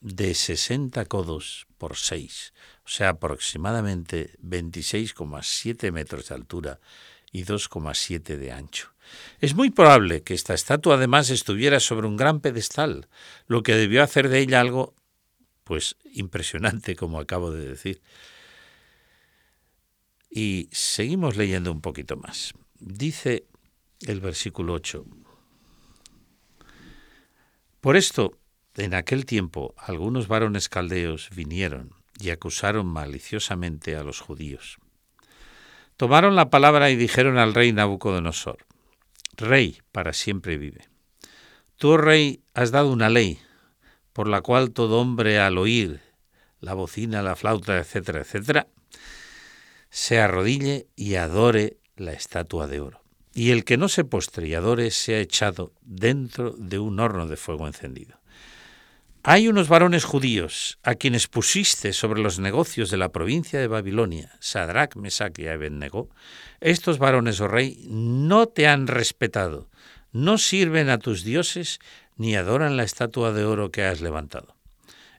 de 0.00 0.34
60 0.34 1.04
codos 1.06 1.66
por 1.76 1.96
6, 1.96 2.52
o 2.84 2.88
sea, 2.88 3.10
aproximadamente 3.10 4.36
26,7 4.42 5.92
metros 5.92 6.28
de 6.28 6.34
altura 6.34 6.80
y 7.32 7.44
2,7 7.44 8.36
de 8.36 8.52
ancho. 8.52 8.92
Es 9.40 9.54
muy 9.54 9.70
probable 9.70 10.22
que 10.22 10.34
esta 10.34 10.54
estatua 10.54 10.96
además 10.96 11.30
estuviera 11.30 11.80
sobre 11.80 12.06
un 12.06 12.16
gran 12.16 12.40
pedestal, 12.40 13.08
lo 13.46 13.62
que 13.62 13.74
debió 13.74 14.02
hacer 14.02 14.28
de 14.28 14.40
ella 14.40 14.60
algo, 14.60 14.94
pues, 15.64 15.96
impresionante, 16.12 16.96
como 16.96 17.18
acabo 17.18 17.50
de 17.50 17.66
decir. 17.66 18.02
Y 20.30 20.68
seguimos 20.72 21.36
leyendo 21.36 21.72
un 21.72 21.80
poquito 21.80 22.16
más. 22.16 22.52
Dice 22.78 23.46
el 24.06 24.20
versículo 24.20 24.74
8. 24.74 25.04
Por 27.80 27.96
esto, 27.96 28.38
en 28.78 28.94
aquel 28.94 29.26
tiempo, 29.26 29.74
algunos 29.76 30.28
varones 30.28 30.68
caldeos 30.68 31.30
vinieron 31.34 31.92
y 32.20 32.30
acusaron 32.30 32.86
maliciosamente 32.86 33.96
a 33.96 34.02
los 34.02 34.20
judíos. 34.20 34.78
Tomaron 35.96 36.36
la 36.36 36.50
palabra 36.50 36.90
y 36.90 36.96
dijeron 36.96 37.38
al 37.38 37.54
rey 37.54 37.72
Nabucodonosor, 37.72 38.64
Rey 39.36 39.78
para 39.92 40.12
siempre 40.12 40.58
vive. 40.58 40.88
Tú, 41.76 41.96
rey, 41.96 42.42
has 42.54 42.72
dado 42.72 42.90
una 42.90 43.08
ley 43.08 43.38
por 44.12 44.26
la 44.26 44.40
cual 44.40 44.72
todo 44.72 45.00
hombre 45.00 45.38
al 45.38 45.58
oír 45.58 46.00
la 46.60 46.74
bocina, 46.74 47.22
la 47.22 47.36
flauta, 47.36 47.78
etcétera, 47.78 48.22
etcétera, 48.22 48.66
se 49.90 50.18
arrodille 50.18 50.88
y 50.96 51.14
adore 51.14 51.78
la 51.96 52.12
estatua 52.12 52.66
de 52.66 52.80
oro. 52.80 53.00
Y 53.32 53.52
el 53.52 53.64
que 53.64 53.76
no 53.76 53.88
se 53.88 54.04
postre 54.04 54.48
y 54.48 54.54
adore 54.54 54.90
sea 54.90 55.20
echado 55.20 55.72
dentro 55.82 56.50
de 56.52 56.80
un 56.80 56.98
horno 56.98 57.28
de 57.28 57.36
fuego 57.36 57.68
encendido. 57.68 58.17
Hay 59.30 59.46
unos 59.46 59.68
varones 59.68 60.06
judíos 60.06 60.78
a 60.82 60.94
quienes 60.94 61.26
pusiste 61.26 61.92
sobre 61.92 62.22
los 62.22 62.38
negocios 62.38 62.90
de 62.90 62.96
la 62.96 63.10
provincia 63.10 63.60
de 63.60 63.66
Babilonia, 63.66 64.32
Sadrach, 64.40 64.96
Mesach 64.96 65.38
y 65.38 65.48
Abednego. 65.48 66.08
Estos 66.60 66.98
varones, 66.98 67.38
oh 67.42 67.46
rey, 67.46 67.84
no 67.90 68.46
te 68.46 68.66
han 68.66 68.86
respetado, 68.86 69.68
no 70.12 70.38
sirven 70.38 70.88
a 70.88 70.96
tus 70.96 71.24
dioses 71.24 71.78
ni 72.16 72.36
adoran 72.36 72.78
la 72.78 72.84
estatua 72.84 73.34
de 73.34 73.44
oro 73.44 73.70
que 73.70 73.84
has 73.84 74.00
levantado. 74.00 74.56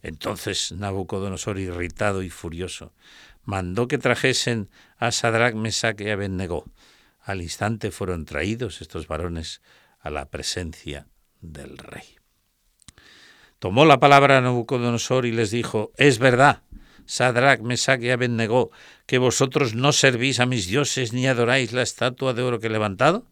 Entonces 0.01 0.71
Nabucodonosor, 0.71 1.59
irritado 1.59 2.23
y 2.23 2.31
furioso, 2.31 2.95
mandó 3.43 3.87
que 3.87 3.99
trajesen 3.99 4.71
a 4.97 5.11
Sadrach, 5.11 5.53
Mesach 5.53 6.01
y 6.01 6.09
Abednego. 6.09 6.65
Al 7.21 7.43
instante 7.43 7.91
fueron 7.91 8.25
traídos 8.25 8.81
estos 8.81 9.05
varones 9.05 9.61
a 9.99 10.09
la 10.09 10.25
presencia 10.25 11.05
del 11.41 11.77
rey. 11.77 12.18
Tomó 13.59 13.85
la 13.85 13.99
palabra 13.99 14.39
Nabucodonosor 14.39 15.25
y 15.25 15.33
les 15.33 15.51
dijo, 15.51 15.91
es 15.97 16.17
verdad, 16.17 16.61
Sadrach, 17.05 17.59
Mesach 17.59 18.01
y 18.01 18.09
Abednego, 18.09 18.71
que 19.05 19.17
vosotros 19.17 19.75
no 19.75 19.91
servís 19.91 20.39
a 20.39 20.45
mis 20.45 20.67
dioses 20.67 21.11
ni 21.11 21.27
adoráis 21.27 21.73
la 21.73 21.81
estatua 21.81 22.33
de 22.33 22.41
oro 22.41 22.61
que 22.61 22.67
he 22.67 22.69
levantado. 22.69 23.25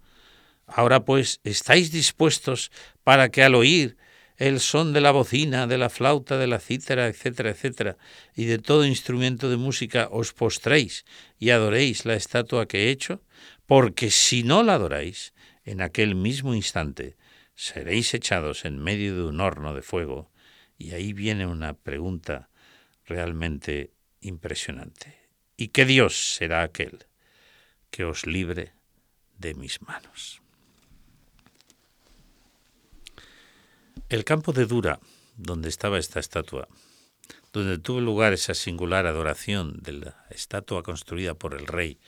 Ahora 0.68 1.06
pues, 1.06 1.40
¿estáis 1.46 1.94
dispuestos 1.94 2.72
para 3.06 3.30
que 3.30 3.42
al 3.42 3.56
oír 3.56 3.96
el 4.36 4.60
son 4.60 4.92
de 4.92 5.00
la 5.00 5.12
bocina, 5.12 5.66
de 5.66 5.78
la 5.78 5.90
flauta, 5.90 6.38
de 6.38 6.48
la 6.48 6.60
cítara, 6.60 7.08
etcétera, 7.08 7.52
etcétera, 7.52 7.98
y 8.36 8.46
de 8.46 8.58
todo 8.58 8.86
instrumento 8.86 9.50
de 9.50 9.56
música 9.56 10.10
os 10.12 10.34
postréis 10.34 11.06
y 11.40 11.52
adoréis 11.52 12.06
la 12.06 12.16
estatua 12.16 12.68
que 12.68 12.86
he 12.86 12.90
hecho, 12.90 13.22
porque 13.66 14.12
si 14.12 14.44
no 14.44 14.62
la 14.62 14.74
adoráis, 14.74 15.34
en 15.64 15.82
aquel 15.82 16.16
mismo 16.16 16.54
instante 16.54 17.16
seréis 17.58 18.14
echados 18.14 18.66
en 18.66 18.78
medio 18.78 19.16
de 19.16 19.24
un 19.24 19.42
horno 19.42 19.74
de 19.74 19.82
fuego. 19.82 20.32
Y 20.78 20.92
ahí 20.92 21.12
viene 21.12 21.48
una 21.48 21.74
pregunta 21.74 22.50
realmente 23.06 23.92
impresionante. 24.22 25.18
¿Y 25.58 25.70
qué 25.70 25.84
Dios 25.86 26.36
será 26.36 26.62
aquel 26.62 27.08
que 27.90 28.06
os 28.06 28.28
libre 28.28 28.74
de 29.40 29.56
mis 29.56 29.82
manos? 29.82 30.42
El 34.08 34.24
campo 34.24 34.54
de 34.54 34.68
Dura, 34.68 35.00
donde 35.36 35.68
estaba 35.68 35.98
esta 35.98 36.20
estatua, 36.20 36.68
donde 37.54 37.80
tuvo 37.80 38.02
lugar 38.02 38.34
esa 38.34 38.54
singular 38.54 39.08
adoración 39.08 39.80
de 39.82 39.94
la 39.94 40.26
estatua 40.30 40.84
construida 40.84 41.34
por 41.34 41.56
el 41.56 41.66
rey, 41.66 42.00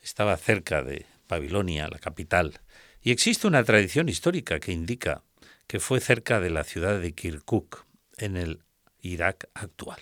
estaba 0.00 0.36
cerca 0.36 0.82
de 0.82 1.06
Babilonia, 1.28 1.88
la 1.88 1.98
capital, 1.98 2.60
y 3.02 3.10
existe 3.10 3.46
una 3.46 3.64
tradición 3.64 4.08
histórica 4.08 4.60
que 4.60 4.72
indica 4.72 5.22
que 5.66 5.80
fue 5.80 6.00
cerca 6.00 6.40
de 6.40 6.50
la 6.50 6.64
ciudad 6.64 7.00
de 7.00 7.12
Kirkuk, 7.12 7.86
en 8.18 8.36
el 8.36 8.60
Irak 9.00 9.48
actual. 9.54 10.00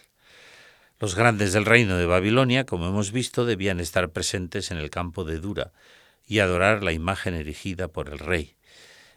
Los 0.99 1.15
grandes 1.15 1.53
del 1.53 1.65
reino 1.65 1.97
de 1.97 2.07
Babilonia, 2.07 2.65
como 2.65 2.89
hemos 2.89 3.13
visto, 3.13 3.45
debían 3.45 3.79
estar 3.79 4.11
presentes 4.11 4.73
en 4.73 4.79
el 4.79 4.91
campo 4.91 5.25
de 5.25 5.39
Dura 5.39 5.73
y 6.27 6.41
adorar 6.41 6.83
la 6.83 6.93
imagen 6.93 7.35
erigida 7.35 7.89
por 7.89 8.09
el 8.09 8.19
rey, 8.19 8.57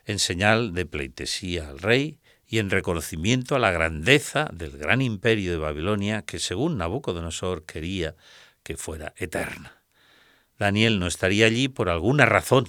en 0.05 0.19
señal 0.19 0.73
de 0.73 0.85
pleitesía 0.85 1.69
al 1.69 1.79
rey 1.79 2.19
y 2.47 2.59
en 2.59 2.69
reconocimiento 2.69 3.55
a 3.55 3.59
la 3.59 3.71
grandeza 3.71 4.49
del 4.53 4.77
gran 4.77 5.01
imperio 5.01 5.51
de 5.51 5.57
Babilonia 5.57 6.21
que 6.23 6.37
según 6.37 6.77
Nabucodonosor 6.77 7.65
quería 7.65 8.15
que 8.61 8.77
fuera 8.77 9.13
eterna. 9.17 9.81
Daniel 10.59 10.99
no 10.99 11.07
estaría 11.07 11.47
allí 11.47 11.67
por 11.67 11.89
alguna 11.89 12.25
razón 12.25 12.67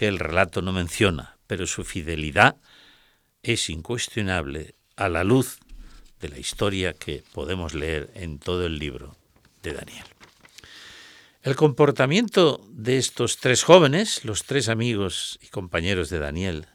que 0.00 0.08
el 0.08 0.18
relato 0.18 0.62
no 0.62 0.72
menciona, 0.72 1.36
pero 1.46 1.66
su 1.66 1.84
fidelidad 1.84 2.56
es 3.42 3.68
incuestionable 3.68 4.74
a 4.96 5.10
la 5.10 5.24
luz 5.24 5.58
de 6.20 6.30
la 6.30 6.38
historia 6.38 6.94
que 6.94 7.22
podemos 7.34 7.74
leer 7.74 8.10
en 8.14 8.38
todo 8.38 8.64
el 8.64 8.78
libro 8.78 9.14
de 9.62 9.74
Daniel. 9.74 10.06
El 11.42 11.54
comportamiento 11.54 12.66
de 12.70 12.96
estos 12.96 13.36
tres 13.36 13.62
jóvenes, 13.62 14.24
los 14.24 14.44
tres 14.44 14.70
amigos 14.70 15.38
y 15.42 15.48
compañeros 15.48 16.08
de 16.08 16.18
Daniel, 16.18 16.66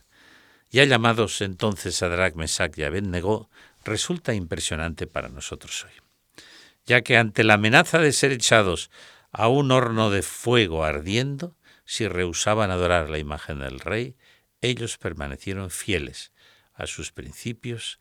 ya 0.70 0.84
llamados 0.84 1.42
entonces 1.42 1.96
Sadrach, 1.96 2.36
Mesach 2.36 2.78
y 2.78 2.84
Abednego, 2.84 3.50
resulta 3.84 4.36
impresionante 4.36 5.08
para 5.08 5.30
nosotros 5.30 5.84
hoy, 5.84 6.44
ya 6.86 7.02
que 7.02 7.18
ante 7.18 7.44
la 7.44 7.56
amenaza 7.56 7.98
de 7.98 8.12
ser 8.12 8.32
echados 8.32 8.92
a 9.32 9.48
un 9.48 9.72
horno 9.72 10.12
de 10.12 10.22
fuego 10.22 10.84
ardiendo, 10.84 11.56
si 11.86 12.08
rehusaban 12.08 12.72
adorar 12.72 13.10
la 13.10 13.20
imagen 13.20 13.60
del 13.60 13.80
rey, 13.80 14.16
ellos 14.62 14.98
permanecieron 14.98 15.70
fieles 15.70 16.32
a 16.74 16.88
sus 16.88 17.12
principios, 17.12 18.00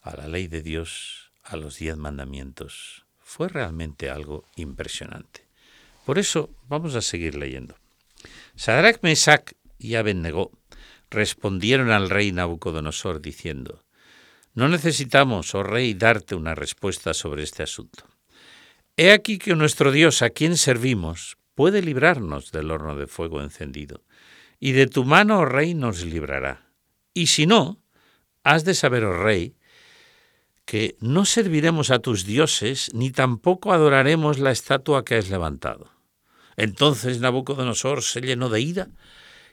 a 0.00 0.16
la 0.16 0.28
ley 0.28 0.46
de 0.46 0.62
Dios, 0.62 1.32
a 1.42 1.56
los 1.56 1.78
diez 1.78 1.96
mandamientos. 1.96 3.04
Fue 3.18 3.48
realmente 3.48 4.08
algo 4.08 4.44
impresionante. 4.56 5.46
Por 6.06 6.18
eso 6.18 6.50
vamos 6.68 6.94
a 6.94 7.02
seguir 7.02 7.34
leyendo. 7.34 7.76
Sadrach, 8.56 9.02
Mesach 9.02 9.52
y 9.78 9.96
Abednego 9.96 10.50
respondieron 11.10 11.90
al 11.90 12.10
rey 12.10 12.32
Nabucodonosor 12.32 13.20
diciendo, 13.20 13.84
No 14.54 14.68
necesitamos, 14.68 15.54
oh 15.54 15.62
rey, 15.62 15.94
darte 15.94 16.34
una 16.34 16.54
respuesta 16.54 17.14
sobre 17.14 17.42
este 17.42 17.62
asunto. 17.62 18.04
He 18.96 19.12
aquí 19.12 19.38
que 19.38 19.54
nuestro 19.54 19.92
Dios, 19.92 20.22
a 20.22 20.30
quien 20.30 20.56
servimos, 20.56 21.37
puede 21.58 21.82
librarnos 21.82 22.52
del 22.52 22.70
horno 22.70 22.94
de 22.94 23.08
fuego 23.08 23.42
encendido, 23.42 24.04
y 24.60 24.70
de 24.70 24.86
tu 24.86 25.04
mano, 25.04 25.40
oh 25.40 25.44
rey, 25.44 25.74
nos 25.74 26.04
librará. 26.04 26.70
Y 27.14 27.26
si 27.26 27.46
no, 27.46 27.82
has 28.44 28.64
de 28.64 28.74
saber, 28.74 29.02
oh 29.02 29.24
rey, 29.24 29.56
que 30.64 30.96
no 31.00 31.24
serviremos 31.24 31.90
a 31.90 31.98
tus 31.98 32.24
dioses, 32.24 32.94
ni 32.94 33.10
tampoco 33.10 33.72
adoraremos 33.72 34.38
la 34.38 34.52
estatua 34.52 35.04
que 35.04 35.16
has 35.16 35.30
levantado. 35.30 35.90
Entonces 36.56 37.18
Nabucodonosor 37.18 38.04
se 38.04 38.20
llenó 38.20 38.50
de 38.50 38.60
ira 38.60 38.88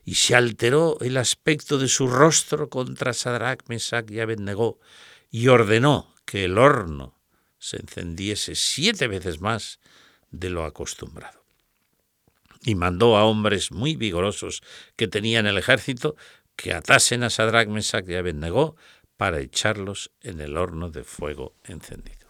y 0.03 0.13
se 0.13 0.35
alteró 0.35 0.99
el 1.01 1.17
aspecto 1.17 1.79
de 1.79 1.87
su 1.87 2.07
rostro 2.07 2.69
contra 2.69 3.13
Sadrach, 3.13 3.67
Mesach 3.67 4.11
y 4.11 4.19
Abednego, 4.19 4.77
y 5.31 5.47
ordenó 5.47 6.13
que 6.23 6.43
el 6.43 6.59
horno 6.59 7.17
se 7.57 7.77
encendiese 7.77 8.53
siete 8.53 9.07
veces 9.07 9.41
más 9.41 9.79
de 10.29 10.51
lo 10.51 10.65
acostumbrado. 10.65 11.44
Y 12.65 12.73
mandó 12.73 13.15
a 13.15 13.25
hombres 13.25 13.71
muy 13.71 13.95
vigorosos 13.95 14.63
que 14.95 15.08
tenían 15.08 15.45
el 15.45 15.60
ejército 15.60 16.15
que 16.56 16.73
atasen 16.73 17.21
a 17.21 17.30
Sadrach, 17.30 17.67
Mesach 17.67 18.10
y 18.10 18.15
Abednego 18.15 18.75
para 19.17 19.39
echarlos 19.39 20.12
en 20.21 20.41
el 20.41 20.58
horno 20.58 20.89
de 20.89 21.04
fuego 21.04 21.54
encendido. 21.63 22.28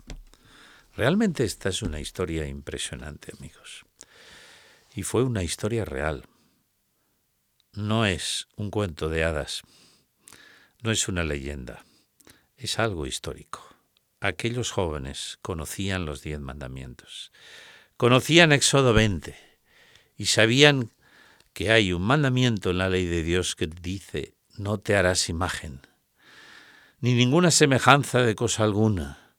Realmente 0.93 1.45
esta 1.45 1.69
es 1.69 1.81
una 1.81 2.01
historia 2.01 2.47
impresionante, 2.47 3.31
amigos. 3.37 3.85
Y 4.93 5.03
fue 5.03 5.23
una 5.23 5.41
historia 5.41 5.85
real. 5.85 6.25
No 7.71 8.05
es 8.05 8.47
un 8.57 8.71
cuento 8.71 9.07
de 9.07 9.23
hadas, 9.23 9.61
no 10.81 10.91
es 10.91 11.07
una 11.07 11.23
leyenda, 11.23 11.85
es 12.57 12.77
algo 12.77 13.05
histórico. 13.05 13.65
Aquellos 14.19 14.71
jóvenes 14.71 15.39
conocían 15.41 16.05
los 16.05 16.21
diez 16.21 16.39
mandamientos, 16.39 17.31
conocían 17.97 18.51
Éxodo 18.51 18.93
20 18.93 19.44
y 20.17 20.25
sabían 20.27 20.91
que 21.53 21.71
hay 21.71 21.93
un 21.93 22.01
mandamiento 22.01 22.71
en 22.71 22.79
la 22.79 22.89
ley 22.89 23.05
de 23.05 23.23
Dios 23.23 23.55
que 23.55 23.67
dice, 23.67 24.33
no 24.57 24.77
te 24.77 24.95
harás 24.95 25.29
imagen 25.29 25.81
ni 27.05 27.13
ninguna 27.13 27.51
semejanza 27.51 28.23
de 28.23 28.33
cosa 28.33 28.63
alguna. 28.63 29.35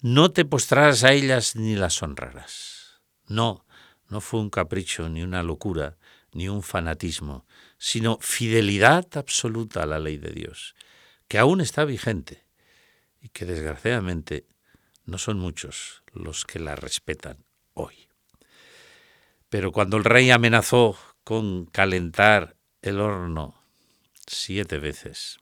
No 0.00 0.30
te 0.30 0.44
postrarás 0.44 1.02
a 1.02 1.12
ellas 1.12 1.56
ni 1.56 1.74
las 1.74 2.00
honrarás. 2.00 3.00
No, 3.26 3.66
no 4.08 4.20
fue 4.20 4.38
un 4.38 4.50
capricho, 4.50 5.08
ni 5.08 5.24
una 5.24 5.42
locura, 5.42 5.96
ni 6.32 6.48
un 6.48 6.62
fanatismo, 6.62 7.44
sino 7.76 8.18
fidelidad 8.20 9.04
absoluta 9.16 9.82
a 9.82 9.86
la 9.86 9.98
ley 9.98 10.16
de 10.18 10.30
Dios, 10.30 10.76
que 11.26 11.38
aún 11.38 11.60
está 11.60 11.84
vigente 11.84 12.44
y 13.20 13.30
que 13.30 13.44
desgraciadamente 13.46 14.46
no 15.04 15.18
son 15.18 15.40
muchos 15.40 16.04
los 16.12 16.44
que 16.44 16.60
la 16.60 16.76
respetan 16.76 17.44
hoy. 17.74 18.07
Pero 19.48 19.72
cuando 19.72 19.96
el 19.96 20.04
rey 20.04 20.30
amenazó 20.30 20.96
con 21.24 21.66
calentar 21.66 22.56
el 22.82 23.00
horno 23.00 23.54
siete 24.26 24.78
veces, 24.78 25.38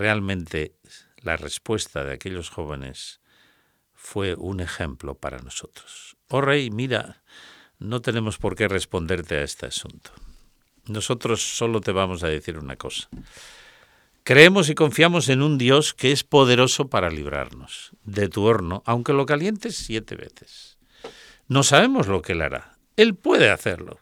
Realmente 0.00 0.76
la 1.18 1.36
respuesta 1.36 2.02
de 2.04 2.14
aquellos 2.14 2.48
jóvenes 2.48 3.20
fue 3.92 4.34
un 4.34 4.60
ejemplo 4.60 5.14
para 5.14 5.40
nosotros. 5.40 6.16
Oh 6.28 6.40
rey, 6.40 6.70
mira, 6.70 7.22
no 7.78 8.00
tenemos 8.00 8.38
por 8.38 8.56
qué 8.56 8.66
responderte 8.66 9.36
a 9.36 9.42
este 9.42 9.66
asunto. 9.66 10.10
Nosotros 10.86 11.42
solo 11.42 11.82
te 11.82 11.92
vamos 11.92 12.22
a 12.22 12.28
decir 12.28 12.56
una 12.56 12.76
cosa. 12.76 13.10
Creemos 14.22 14.70
y 14.70 14.74
confiamos 14.74 15.28
en 15.28 15.42
un 15.42 15.58
Dios 15.58 15.92
que 15.92 16.12
es 16.12 16.24
poderoso 16.24 16.88
para 16.88 17.10
librarnos 17.10 17.90
de 18.02 18.30
tu 18.30 18.44
horno, 18.44 18.82
aunque 18.86 19.12
lo 19.12 19.26
calientes 19.26 19.76
siete 19.76 20.16
veces. 20.16 20.78
No 21.46 21.62
sabemos 21.62 22.08
lo 22.08 22.22
que 22.22 22.32
Él 22.32 22.40
hará. 22.40 22.78
Él 23.00 23.14
puede 23.14 23.50
hacerlo. 23.50 23.98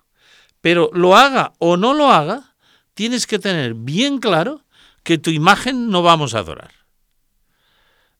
Pero 0.61 0.91
lo 0.93 1.17
haga 1.17 1.53
o 1.59 1.77
no 1.77 1.95
lo 1.95 2.11
haga, 2.11 2.55
tienes 2.95 3.27
que 3.27 3.39
tener 3.39 3.75
bien 3.75 4.19
claro 4.19 4.65
que 5.05 5.19
tu 5.19 5.31
imagen 5.31 5.89
no 5.89 6.03
vamos 6.03 6.35
a 6.35 6.41
adorar. 6.41 6.73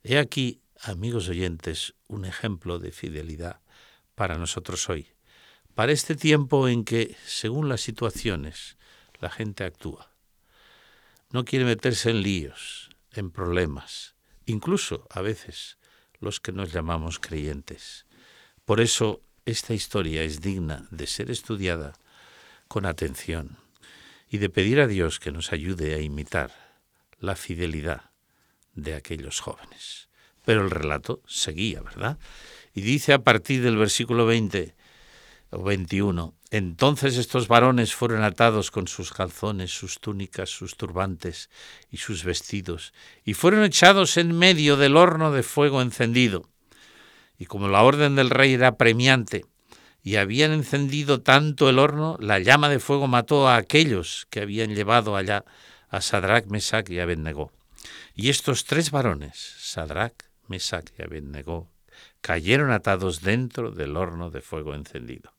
He 0.05 0.19
aquí, 0.19 0.61
amigos 0.81 1.29
oyentes, 1.29 1.95
un 2.07 2.25
ejemplo 2.25 2.79
de 2.79 2.93
fidelidad 2.93 3.61
para 4.15 4.39
nosotros 4.39 4.89
hoy, 4.89 5.09
para 5.75 5.93
este 5.93 6.15
tiempo 6.15 6.69
en 6.69 6.85
que, 6.85 7.17
según 7.27 7.69
las 7.69 7.81
situaciones, 7.81 8.77
la 9.21 9.31
gente 9.31 9.65
actúa. 9.65 10.13
No 11.31 11.45
quiere 11.45 11.65
meterse 11.65 12.11
en 12.11 12.23
líos, 12.23 12.91
en 13.13 13.31
problemas, 13.31 14.15
incluso 14.47 15.07
a 15.11 15.21
veces 15.23 15.77
los 16.21 16.41
que 16.41 16.53
nos 16.53 16.73
llamamos 16.73 17.19
creyentes. 17.19 18.07
Por 18.65 18.81
eso 18.81 19.23
esta 19.51 19.73
historia 19.73 20.23
es 20.23 20.43
digna 20.43 20.87
de 20.91 21.07
ser 21.07 21.31
estudiada 21.31 21.95
con 22.69 22.85
atención 22.85 23.57
y 24.29 24.39
de 24.39 24.51
pedir 24.51 24.79
a 24.79 24.87
Dios 24.87 25.21
que 25.21 25.33
nos 25.33 25.55
ayude 25.55 25.95
a 25.95 26.01
imitar 26.01 26.53
la 27.19 27.35
fidelidad 27.35 28.11
de 28.75 28.95
aquellos 28.95 29.41
jóvenes. 29.41 30.11
Pero 30.45 30.63
el 30.63 30.71
relato 30.71 31.23
seguía, 31.27 31.81
¿verdad? 31.81 32.19
Y 32.75 32.83
dice 32.83 33.15
a 33.15 33.21
partir 33.21 33.63
del 33.63 33.79
versículo 33.79 34.27
20 34.27 34.75
o 35.51 35.63
21, 35.63 36.35
entonces 36.51 37.17
estos 37.17 37.49
varones 37.49 37.95
fueron 37.95 38.25
atados 38.25 38.71
con 38.71 38.87
sus 38.87 39.13
calzones, 39.13 39.71
sus 39.71 39.99
túnicas, 39.99 40.51
sus 40.51 40.77
turbantes 40.77 41.49
y 41.91 41.97
sus 41.97 42.23
vestidos, 42.23 42.93
y 43.25 43.33
fueron 43.33 43.65
echados 43.65 44.19
en 44.19 44.37
medio 44.37 44.77
del 44.77 44.99
horno 44.99 45.33
de 45.33 45.43
fuego 45.43 45.81
encendido. 45.81 46.51
Y 47.39 47.47
como 47.47 47.69
la 47.69 47.83
orden 47.83 48.17
del 48.17 48.31
rey 48.31 48.55
era 48.55 48.77
premiante, 48.77 49.45
y 50.03 50.17
habían 50.17 50.53
encendido 50.53 51.21
tanto 51.23 51.69
el 51.69 51.79
horno, 51.79 52.17
la 52.21 52.39
llama 52.39 52.69
de 52.69 52.79
fuego 52.79 53.07
mató 53.07 53.49
a 53.49 53.57
aquellos 53.57 54.27
que 54.31 54.41
habían 54.41 54.75
llevado 54.75 55.17
allá 55.17 55.45
a 55.89 56.01
Sadrach, 56.01 56.47
Mesach 56.47 56.89
y 56.91 56.99
Abednego. 56.99 57.53
Y 58.15 58.31
estos 58.31 58.65
tres 58.65 58.91
varones, 58.91 59.37
Sadrach, 59.59 60.15
Mesach 60.47 60.87
y 60.99 61.03
Abednego, 61.03 61.69
cayeron 62.21 62.71
atados 62.71 63.23
dentro 63.23 63.71
del 63.71 63.97
horno 63.97 64.31
de 64.31 64.41
fuego 64.41 64.75
encendido. 64.75 65.35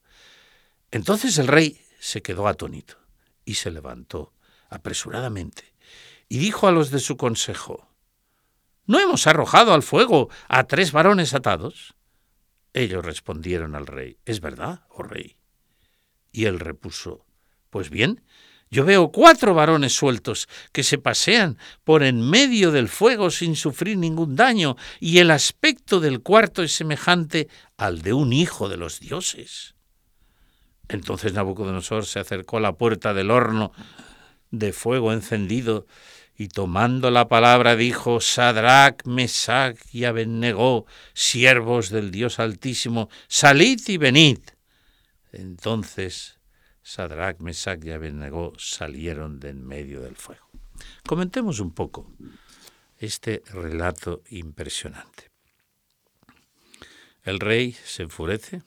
Entonces 0.91 1.37
el 1.37 1.47
rey 1.47 1.81
se 1.99 2.21
quedó 2.21 2.47
atónito 2.47 2.97
y 3.45 3.55
se 3.55 3.71
levantó 3.71 4.33
apresuradamente 4.69 5.73
y 6.29 6.37
dijo 6.37 6.67
a 6.67 6.71
los 6.71 6.91
de 6.91 6.99
su 6.99 7.17
consejo, 7.17 7.88
¿No 8.89 8.99
hemos 8.99 9.27
arrojado 9.27 9.75
al 9.75 9.83
fuego 9.83 10.29
a 10.47 10.63
tres 10.63 10.91
varones 10.91 11.35
atados? 11.35 11.93
Ellos 12.73 13.05
respondieron 13.05 13.75
al 13.75 13.85
rey, 13.85 14.17
¿es 14.25 14.41
verdad, 14.41 14.81
oh 14.89 15.03
rey? 15.03 15.37
Y 16.31 16.45
él 16.45 16.59
repuso, 16.59 17.23
Pues 17.69 17.91
bien, 17.91 18.23
yo 18.71 18.85
veo 18.85 19.11
cuatro 19.11 19.53
varones 19.53 19.93
sueltos 19.93 20.49
que 20.71 20.81
se 20.81 20.97
pasean 20.97 21.59
por 21.83 22.01
en 22.01 22.27
medio 22.27 22.71
del 22.71 22.89
fuego 22.89 23.29
sin 23.29 23.55
sufrir 23.55 23.95
ningún 23.95 24.35
daño, 24.35 24.75
y 24.99 25.19
el 25.19 25.29
aspecto 25.29 25.99
del 25.99 26.23
cuarto 26.23 26.63
es 26.63 26.71
semejante 26.71 27.47
al 27.77 28.01
de 28.01 28.13
un 28.13 28.33
hijo 28.33 28.69
de 28.69 28.77
los 28.77 28.99
dioses. 28.99 29.75
Entonces 30.87 31.33
Nabucodonosor 31.33 32.07
se 32.07 32.17
acercó 32.17 32.57
a 32.57 32.61
la 32.61 32.73
puerta 32.73 33.13
del 33.13 33.29
horno 33.29 33.71
de 34.49 34.73
fuego 34.73 35.13
encendido 35.13 35.85
y 36.39 36.47
tomando 36.47 37.11
la 37.11 37.27
palabra 37.27 37.75
dijo, 37.75 38.21
Sadrach, 38.21 39.05
Mesach 39.05 39.77
y 39.91 40.05
Abednego, 40.05 40.85
siervos 41.13 41.89
del 41.89 42.11
Dios 42.11 42.39
Altísimo, 42.39 43.09
salid 43.27 43.81
y 43.87 43.97
venid. 43.97 44.39
Entonces 45.33 46.39
Sadrach, 46.81 47.39
Mesach 47.41 47.83
y 47.83 47.91
Abednego 47.91 48.53
salieron 48.57 49.41
de 49.41 49.49
en 49.49 49.67
medio 49.67 49.99
del 49.99 50.15
fuego. 50.15 50.49
Comentemos 51.05 51.59
un 51.59 51.71
poco 51.71 52.09
este 52.97 53.43
relato 53.51 54.23
impresionante. 54.29 55.29
El 57.23 57.41
rey 57.41 57.73
se 57.73 58.03
enfurece, 58.03 58.63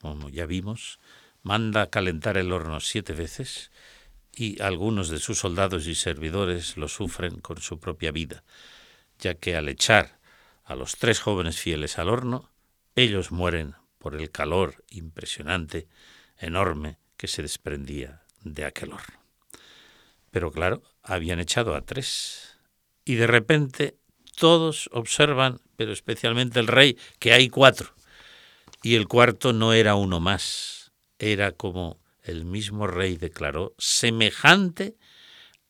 como 0.00 0.30
ya 0.30 0.46
vimos, 0.46 0.98
manda 1.42 1.90
calentar 1.90 2.38
el 2.38 2.50
horno 2.50 2.80
siete 2.80 3.12
veces, 3.12 3.70
y 4.34 4.60
algunos 4.62 5.08
de 5.08 5.18
sus 5.18 5.38
soldados 5.38 5.86
y 5.86 5.94
servidores 5.94 6.76
lo 6.76 6.88
sufren 6.88 7.40
con 7.40 7.60
su 7.60 7.78
propia 7.78 8.12
vida, 8.12 8.44
ya 9.18 9.34
que 9.34 9.56
al 9.56 9.68
echar 9.68 10.18
a 10.64 10.74
los 10.74 10.96
tres 10.96 11.20
jóvenes 11.20 11.58
fieles 11.58 11.98
al 11.98 12.08
horno, 12.08 12.50
ellos 12.94 13.32
mueren 13.32 13.74
por 13.98 14.14
el 14.14 14.30
calor 14.30 14.84
impresionante, 14.88 15.88
enorme, 16.38 16.98
que 17.16 17.28
se 17.28 17.42
desprendía 17.42 18.22
de 18.42 18.64
aquel 18.64 18.92
horno. 18.92 19.20
Pero 20.30 20.50
claro, 20.50 20.82
habían 21.02 21.40
echado 21.40 21.74
a 21.74 21.82
tres, 21.82 22.58
y 23.04 23.16
de 23.16 23.26
repente 23.26 23.98
todos 24.36 24.88
observan, 24.92 25.60
pero 25.76 25.92
especialmente 25.92 26.60
el 26.60 26.66
rey, 26.66 26.96
que 27.18 27.32
hay 27.32 27.50
cuatro, 27.50 27.94
y 28.82 28.94
el 28.94 29.06
cuarto 29.06 29.52
no 29.52 29.74
era 29.74 29.96
uno 29.96 30.20
más, 30.20 30.92
era 31.18 31.52
como 31.52 31.99
el 32.22 32.44
mismo 32.44 32.86
rey 32.86 33.16
declaró, 33.16 33.74
semejante 33.78 34.96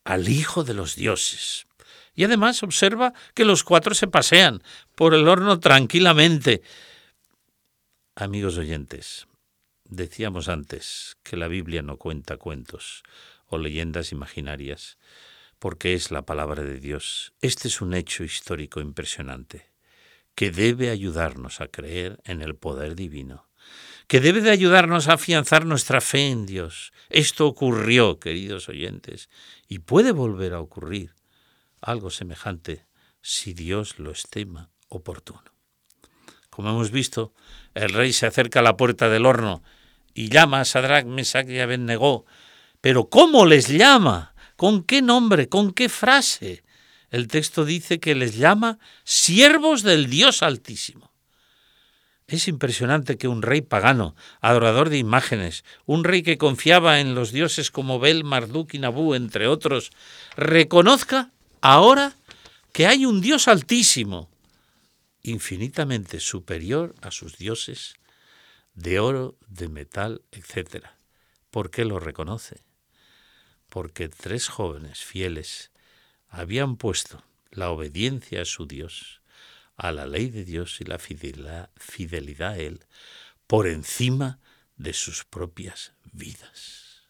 al 0.03 0.29
Hijo 0.29 0.63
de 0.63 0.73
los 0.73 0.95
dioses. 0.95 1.67
Y 2.13 2.23
además 2.23 2.63
observa 2.63 3.13
que 3.33 3.45
los 3.45 3.63
cuatro 3.63 3.95
se 3.95 4.07
pasean 4.07 4.63
por 4.95 5.13
el 5.13 5.27
horno 5.27 5.59
tranquilamente. 5.59 6.61
Amigos 8.15 8.57
oyentes, 8.57 9.27
decíamos 9.85 10.49
antes 10.49 11.17
que 11.23 11.37
la 11.37 11.47
Biblia 11.47 11.81
no 11.81 11.97
cuenta 11.97 12.37
cuentos 12.37 13.03
o 13.45 13.57
leyendas 13.57 14.11
imaginarias, 14.11 14.97
porque 15.59 15.93
es 15.93 16.11
la 16.11 16.23
palabra 16.23 16.63
de 16.63 16.79
Dios. 16.79 17.33
Este 17.41 17.67
es 17.67 17.81
un 17.81 17.93
hecho 17.93 18.23
histórico 18.23 18.81
impresionante, 18.81 19.71
que 20.35 20.51
debe 20.51 20.89
ayudarnos 20.89 21.61
a 21.61 21.67
creer 21.67 22.19
en 22.25 22.41
el 22.41 22.55
poder 22.55 22.95
divino 22.95 23.50
que 24.11 24.19
debe 24.19 24.41
de 24.41 24.51
ayudarnos 24.51 25.07
a 25.07 25.13
afianzar 25.13 25.65
nuestra 25.65 26.01
fe 26.01 26.27
en 26.31 26.45
Dios. 26.45 26.91
Esto 27.09 27.47
ocurrió, 27.47 28.19
queridos 28.19 28.67
oyentes, 28.67 29.29
y 29.69 29.79
puede 29.79 30.11
volver 30.11 30.51
a 30.51 30.59
ocurrir 30.59 31.15
algo 31.79 32.09
semejante 32.09 32.85
si 33.21 33.53
Dios 33.53 33.99
lo 33.99 34.11
estima 34.11 34.69
oportuno. 34.89 35.45
Como 36.49 36.71
hemos 36.71 36.91
visto, 36.91 37.33
el 37.73 37.93
rey 37.93 38.11
se 38.11 38.25
acerca 38.25 38.59
a 38.59 38.63
la 38.63 38.75
puerta 38.75 39.07
del 39.07 39.25
horno 39.25 39.63
y 40.13 40.27
llama 40.27 40.59
a 40.59 40.65
Sadrach, 40.65 41.05
Mesach 41.05 41.47
y 41.47 41.59
Abednego. 41.59 42.25
Pero 42.81 43.07
¿cómo 43.07 43.45
les 43.45 43.69
llama? 43.69 44.35
¿Con 44.57 44.83
qué 44.83 45.01
nombre? 45.01 45.47
¿Con 45.47 45.71
qué 45.71 45.87
frase? 45.87 46.65
El 47.11 47.29
texto 47.29 47.63
dice 47.63 48.01
que 48.01 48.13
les 48.13 48.35
llama 48.35 48.77
siervos 49.05 49.83
del 49.83 50.09
Dios 50.09 50.43
Altísimo. 50.43 51.10
Es 52.27 52.47
impresionante 52.47 53.17
que 53.17 53.27
un 53.27 53.41
rey 53.41 53.61
pagano, 53.61 54.15
adorador 54.39 54.89
de 54.89 54.97
imágenes, 54.97 55.65
un 55.85 56.03
rey 56.03 56.23
que 56.23 56.37
confiaba 56.37 56.99
en 56.99 57.13
los 57.13 57.31
dioses 57.31 57.71
como 57.71 57.99
Bel, 57.99 58.23
Marduk 58.23 58.73
y 58.73 58.79
Nabú, 58.79 59.15
entre 59.15 59.47
otros, 59.47 59.91
reconozca 60.37 61.31
ahora 61.61 62.15
que 62.71 62.87
hay 62.87 63.05
un 63.05 63.21
Dios 63.21 63.47
altísimo, 63.47 64.29
infinitamente 65.23 66.19
superior 66.19 66.95
a 67.01 67.11
sus 67.11 67.37
dioses 67.37 67.95
de 68.73 68.99
oro, 68.99 69.37
de 69.47 69.67
metal, 69.67 70.21
etc. 70.31 70.85
¿Por 71.49 71.69
qué 71.69 71.85
lo 71.85 71.99
reconoce? 71.99 72.63
Porque 73.69 74.09
tres 74.09 74.47
jóvenes 74.47 74.99
fieles 74.99 75.71
habían 76.29 76.77
puesto 76.77 77.23
la 77.51 77.69
obediencia 77.69 78.41
a 78.41 78.45
su 78.45 78.65
Dios 78.65 79.20
a 79.81 79.91
la 79.91 80.05
ley 80.05 80.29
de 80.29 80.45
Dios 80.45 80.79
y 80.79 80.83
la 80.83 80.99
fidelidad, 80.99 81.71
a 82.51 82.57
Él 82.59 82.85
por 83.47 83.65
encima 83.67 84.39
de 84.77 84.93
sus 84.93 85.25
propias 85.25 85.93
vidas. 86.13 87.01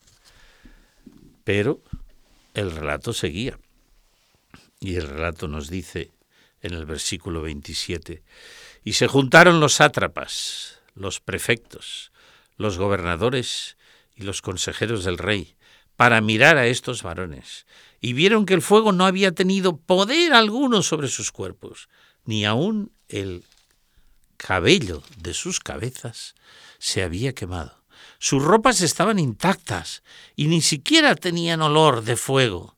Pero 1.44 1.84
el 2.54 2.72
relato 2.72 3.12
seguía. 3.12 3.60
Y 4.80 4.96
el 4.96 5.10
relato 5.10 5.50
nos 5.50 5.70
dice 5.70 6.12
en 6.62 6.74
el 6.74 6.86
versículo 6.86 7.42
27, 7.42 8.24
y 8.86 8.94
se 8.94 9.08
juntaron 9.08 9.60
los 9.60 9.74
sátrapas, 9.74 10.80
los 10.96 11.20
prefectos, 11.20 12.14
los 12.56 12.78
gobernadores 12.78 13.76
y 14.16 14.24
los 14.24 14.42
consejeros 14.42 15.04
del 15.04 15.18
rey, 15.18 15.56
para 15.98 16.22
mirar 16.22 16.58
a 16.58 16.68
estos 16.68 17.04
varones, 17.04 17.66
y 18.00 18.14
vieron 18.14 18.46
que 18.46 18.54
el 18.54 18.62
fuego 18.62 18.92
no 18.94 19.06
había 19.06 19.34
tenido 19.34 19.78
poder 19.78 20.34
alguno 20.34 20.84
sobre 20.84 21.10
sus 21.10 21.32
cuerpos, 21.32 21.90
ni 22.26 22.46
aun 22.46 22.92
el 23.08 23.44
cabello 24.38 25.04
de 25.18 25.34
sus 25.34 25.60
cabezas 25.60 26.36
se 26.80 27.04
había 27.04 27.34
quemado. 27.34 27.82
Sus 28.20 28.44
ropas 28.44 28.82
estaban 28.82 29.20
intactas 29.20 30.04
y 30.36 30.48
ni 30.48 30.62
siquiera 30.62 31.16
tenían 31.16 31.62
olor 31.62 32.04
de 32.04 32.16
fuego. 32.16 32.76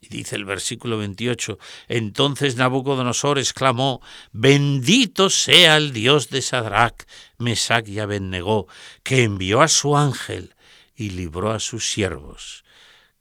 Y 0.00 0.08
dice 0.08 0.36
el 0.36 0.44
versículo 0.44 0.98
28, 0.98 1.58
entonces 1.88 2.56
Nabucodonosor 2.56 3.38
exclamó, 3.38 4.02
bendito 4.32 5.30
sea 5.30 5.76
el 5.78 5.92
Dios 5.92 6.28
de 6.28 6.42
Sadrach, 6.42 7.04
Mesach 7.38 7.88
y 7.88 8.00
Abednego, 8.00 8.66
que 9.02 9.22
envió 9.22 9.62
a 9.62 9.68
su 9.68 9.96
ángel 9.96 10.54
y 10.94 11.10
libró 11.10 11.52
a 11.52 11.60
sus 11.60 11.90
siervos, 11.90 12.64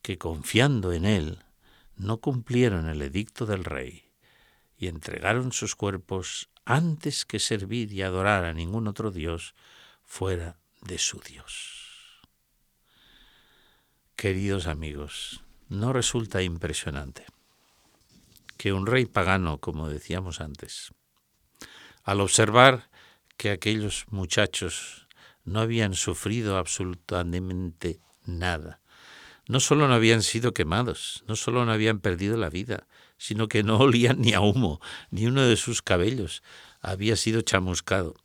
que 0.01 0.17
confiando 0.17 0.91
en 0.91 1.05
él 1.05 1.43
no 1.95 2.17
cumplieron 2.17 2.89
el 2.89 3.01
edicto 3.01 3.45
del 3.45 3.63
rey 3.63 4.12
y 4.83 4.87
entregaron 4.87 5.53
sus 5.53 5.75
cuerpos 5.75 6.49
antes 6.65 7.23
que 7.25 7.39
servir 7.39 7.93
y 7.93 8.01
adorar 8.01 8.43
a 8.43 8.53
ningún 8.53 8.87
otro 8.87 9.11
Dios 9.11 9.55
fuera 10.03 10.57
de 10.81 10.97
su 10.97 11.19
Dios. 11.21 12.21
Queridos 14.17 14.67
amigos, 14.67 15.41
¿no 15.69 15.93
resulta 15.93 16.41
impresionante 16.41 17.25
que 18.57 18.73
un 18.73 18.85
rey 18.85 19.05
pagano, 19.05 19.59
como 19.59 19.87
decíamos 19.87 20.41
antes. 20.41 20.91
Al 22.03 22.19
observar 22.19 22.89
que 23.37 23.51
aquellos 23.51 24.05
muchachos 24.09 25.07
no 25.45 25.61
habían 25.61 25.93
sufrido 25.93 26.57
absolutamente 26.57 28.01
nada, 28.25 28.81
no 29.47 29.59
solo 29.59 29.87
no 29.87 29.93
habían 29.93 30.23
sido 30.23 30.53
quemados, 30.53 31.23
no 31.27 31.35
solo 31.35 31.65
no 31.65 31.71
habían 31.71 31.99
perdido 31.99 32.37
la 32.37 32.49
vida, 32.49 32.87
sino 33.17 33.47
que 33.47 33.63
no 33.63 33.77
olían 33.77 34.21
ni 34.21 34.33
a 34.33 34.41
humo, 34.41 34.81
ni 35.11 35.25
uno 35.25 35.43
de 35.43 35.55
sus 35.55 35.81
cabellos 35.81 36.43
había 36.81 37.15
sido 37.15 37.41
chamuscado. 37.41 38.15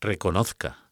Reconozca 0.00 0.90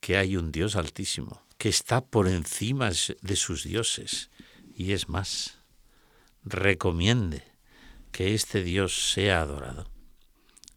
que 0.00 0.16
hay 0.16 0.36
un 0.36 0.52
Dios 0.52 0.76
altísimo, 0.76 1.42
que 1.58 1.68
está 1.68 2.04
por 2.04 2.28
encima 2.28 2.90
de 3.22 3.36
sus 3.36 3.64
dioses, 3.64 4.30
y 4.74 4.92
es 4.92 5.08
más, 5.08 5.58
recomiende 6.44 7.42
que 8.12 8.34
este 8.34 8.62
Dios 8.62 9.12
sea 9.12 9.40
adorado. 9.40 9.90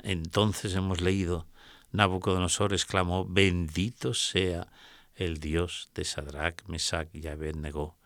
Entonces 0.02 0.74
hemos 0.76 1.02
leído, 1.02 1.48
Nabucodonosor 1.92 2.74
exclamó, 2.74 3.26
bendito 3.26 4.14
sea 4.14 4.72
el 5.16 5.40
Dios 5.40 5.90
de 5.94 6.06
Sadrach, 6.06 6.64
Mesach 6.68 7.10
y 7.14 7.28
Abednego, 7.28 7.98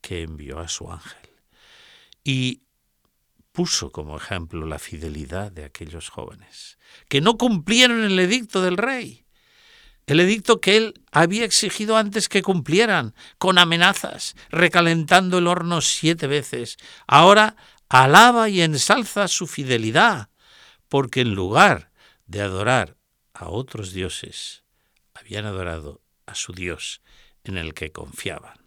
que 0.00 0.22
envió 0.22 0.60
a 0.60 0.68
su 0.68 0.90
ángel. 0.90 1.30
Y 2.22 2.62
puso 3.52 3.90
como 3.90 4.16
ejemplo 4.16 4.66
la 4.66 4.78
fidelidad 4.78 5.52
de 5.52 5.64
aquellos 5.64 6.08
jóvenes, 6.08 6.78
que 7.08 7.20
no 7.20 7.36
cumplieron 7.36 8.02
el 8.04 8.18
edicto 8.18 8.62
del 8.62 8.76
rey, 8.76 9.26
el 10.06 10.20
edicto 10.20 10.60
que 10.60 10.76
él 10.76 11.04
había 11.12 11.44
exigido 11.44 11.96
antes 11.96 12.28
que 12.28 12.42
cumplieran, 12.42 13.14
con 13.38 13.58
amenazas, 13.58 14.34
recalentando 14.50 15.38
el 15.38 15.46
horno 15.46 15.80
siete 15.80 16.26
veces. 16.26 16.78
Ahora 17.06 17.54
alaba 17.88 18.48
y 18.48 18.60
ensalza 18.60 19.28
su 19.28 19.46
fidelidad, 19.46 20.28
porque 20.88 21.20
en 21.20 21.34
lugar 21.34 21.92
de 22.26 22.42
adorar 22.42 22.96
a 23.34 23.48
otros 23.48 23.92
dioses, 23.92 24.64
habían 25.14 25.46
adorado 25.46 26.02
a 26.26 26.34
su 26.34 26.52
Dios 26.52 27.02
en 27.44 27.56
el 27.56 27.72
que 27.72 27.92
confiaban. 27.92 28.58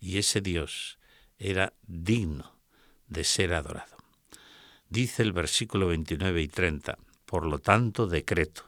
Y 0.00 0.18
ese 0.18 0.40
Dios 0.40 0.98
era 1.38 1.72
digno 1.82 2.56
de 3.08 3.24
ser 3.24 3.52
adorado. 3.52 3.97
Dice 4.90 5.22
el 5.22 5.32
versículo 5.32 5.88
29 5.88 6.40
y 6.40 6.48
30, 6.48 6.98
por 7.26 7.44
lo 7.44 7.58
tanto 7.58 8.06
decreto 8.06 8.64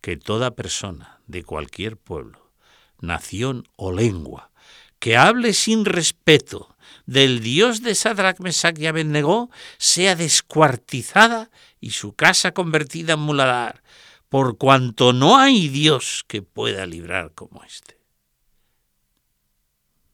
que 0.00 0.16
toda 0.16 0.52
persona 0.52 1.20
de 1.26 1.42
cualquier 1.42 1.96
pueblo, 1.96 2.52
nación 3.00 3.68
o 3.76 3.90
lengua 3.90 4.52
que 5.00 5.16
hable 5.16 5.52
sin 5.52 5.84
respeto 5.84 6.76
del 7.06 7.40
Dios 7.40 7.82
de 7.82 7.96
Sadrach, 7.96 8.38
Mesach 8.38 8.78
y 8.78 8.86
Abednego 8.86 9.50
sea 9.78 10.14
descuartizada 10.14 11.50
y 11.80 11.90
su 11.90 12.12
casa 12.12 12.52
convertida 12.52 13.14
en 13.14 13.20
muladar, 13.20 13.82
por 14.28 14.58
cuanto 14.58 15.12
no 15.12 15.38
hay 15.38 15.68
Dios 15.68 16.24
que 16.28 16.42
pueda 16.42 16.86
librar 16.86 17.32
como 17.34 17.64
éste. 17.64 17.98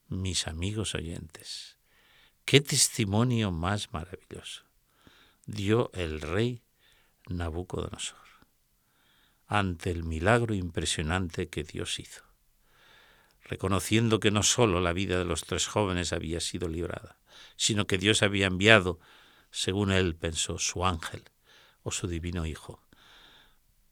Mis 0.08 0.46
amigos 0.46 0.94
oyentes, 0.94 1.76
qué 2.46 2.62
testimonio 2.62 3.52
más 3.52 3.92
maravilloso 3.92 4.67
dio 5.48 5.90
el 5.94 6.20
rey 6.20 6.62
Nabucodonosor 7.26 8.18
ante 9.46 9.90
el 9.90 10.04
milagro 10.04 10.54
impresionante 10.54 11.48
que 11.48 11.64
Dios 11.64 11.98
hizo, 11.98 12.22
reconociendo 13.44 14.20
que 14.20 14.30
no 14.30 14.42
sólo 14.42 14.82
la 14.82 14.92
vida 14.92 15.18
de 15.18 15.24
los 15.24 15.44
tres 15.44 15.66
jóvenes 15.66 16.12
había 16.12 16.40
sido 16.40 16.68
librada, 16.68 17.16
sino 17.56 17.86
que 17.86 17.96
Dios 17.96 18.22
había 18.22 18.46
enviado, 18.46 19.00
según 19.50 19.90
él 19.90 20.14
pensó, 20.16 20.58
su 20.58 20.84
ángel 20.84 21.24
o 21.82 21.92
su 21.92 22.08
divino 22.08 22.44
Hijo, 22.44 22.82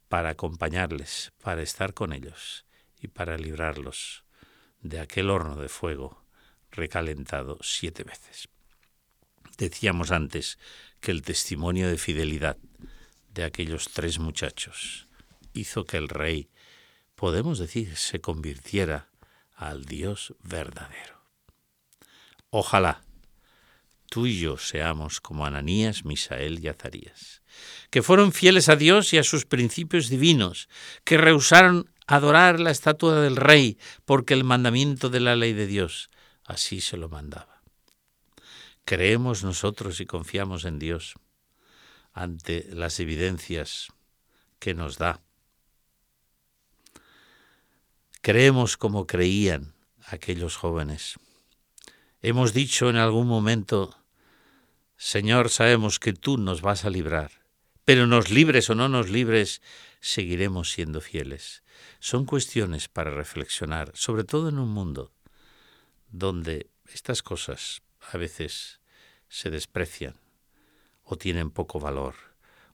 para 0.09 0.29
acompañarles, 0.29 1.33
para 1.43 1.63
estar 1.63 1.95
con 1.95 2.13
ellos 2.13 2.67
y 3.01 3.09
para 3.09 3.39
librarlos 3.39 4.25
de 4.83 5.01
aquel 5.01 5.31
horno 5.31 5.57
de 5.57 5.71
fuego 5.71 6.23
recalentado 6.71 7.59
siete 7.63 8.05
veces. 8.05 8.51
Decíamos 9.57 10.11
antes 10.11 10.59
que 11.01 11.11
el 11.11 11.23
testimonio 11.23 11.89
de 11.89 11.99
fidelidad 11.99 12.57
de 13.33 13.45
aquellos 13.45 13.91
tres 13.93 14.19
muchachos 14.19 15.09
hizo 15.53 15.85
que 15.85 15.97
el 15.97 16.09
rey, 16.09 16.49
podemos 17.15 17.59
decir, 17.59 17.97
se 17.97 18.21
convirtiera 18.21 19.11
al 19.55 19.85
Dios 19.85 20.35
verdadero. 20.43 21.23
Ojalá 22.51 23.03
tú 24.09 24.27
y 24.27 24.39
yo 24.39 24.57
seamos 24.57 25.21
como 25.21 25.47
Ananías, 25.47 26.05
Misael 26.05 26.65
y 26.65 26.69
Azarías, 26.69 27.43
que 27.91 28.03
fueron 28.03 28.33
fieles 28.33 28.69
a 28.69 28.77
Dios 28.77 29.13
y 29.13 29.19
a 29.19 29.25
sus 29.25 29.45
principios 29.45 30.09
divinos, 30.09 30.69
que 31.05 31.19
rehusaron 31.19 31.91
adorar 32.07 32.61
la 32.61 32.71
estatua 32.71 33.21
del 33.21 33.37
rey 33.37 33.79
porque 34.05 34.35
el 34.35 34.45
mandamiento 34.45 35.11
de 35.11 35.21
la 35.21 35.37
ley 35.37 35.53
de 35.53 35.67
Dios 35.67 36.09
así 36.45 36.81
se 36.81 36.97
lo 36.97 37.09
mandaba. 37.09 37.56
Creemos 38.87 39.45
nosotros 39.45 40.01
y 40.01 40.07
confiamos 40.07 40.65
en 40.65 40.79
Dios 40.79 41.17
ante 42.15 42.67
las 42.73 42.99
evidencias 42.99 43.89
que 44.59 44.73
nos 44.73 44.97
da 44.97 45.21
Creemos 48.27 48.77
como 48.77 49.07
creían 49.07 49.73
aquellos 50.05 50.57
jóvenes. 50.57 51.15
Hemos 52.23 52.53
dicho 52.53 52.91
en 52.91 52.97
algún 52.97 53.29
momento, 53.29 53.97
Señor, 54.97 55.49
sabemos 55.49 56.01
que 56.01 56.13
tú 56.13 56.37
nos 56.37 56.61
vas 56.61 56.85
a 56.85 56.91
librar, 56.91 57.31
pero 57.85 58.09
nos 58.09 58.29
libres 58.29 58.69
o 58.69 58.75
no 58.75 58.89
nos 58.89 59.11
libres, 59.11 59.63
seguiremos 60.01 60.73
siendo 60.73 61.01
fieles. 61.01 61.63
Son 62.01 62.25
cuestiones 62.25 62.89
para 62.89 63.13
reflexionar, 63.13 63.93
sobre 63.95 64.25
todo 64.25 64.49
en 64.49 64.59
un 64.59 64.71
mundo 64.71 65.13
donde 66.11 66.69
estas 66.93 67.23
cosas 67.23 67.81
a 68.13 68.17
veces 68.19 68.81
se 69.29 69.51
desprecian 69.51 70.15
o 71.03 71.17
tienen 71.17 71.51
poco 71.51 71.79
valor, 71.79 72.15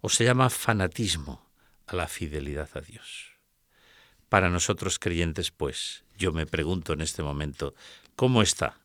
o 0.01 0.09
se 0.09 0.25
llama 0.25 0.51
fanatismo 0.51 1.51
a 1.87 1.97
la 1.97 2.09
fidelidad 2.09 2.69
a 2.75 2.81
Dios. 2.81 3.33
Para 4.29 4.49
nosotros 4.49 4.99
creyentes, 4.99 5.51
pues, 5.51 6.05
yo 6.17 6.33
me 6.33 6.47
pregunto 6.47 6.95
en 6.95 7.03
este 7.03 7.23
momento, 7.23 7.75
¿cómo 8.17 8.43
está 8.43 8.81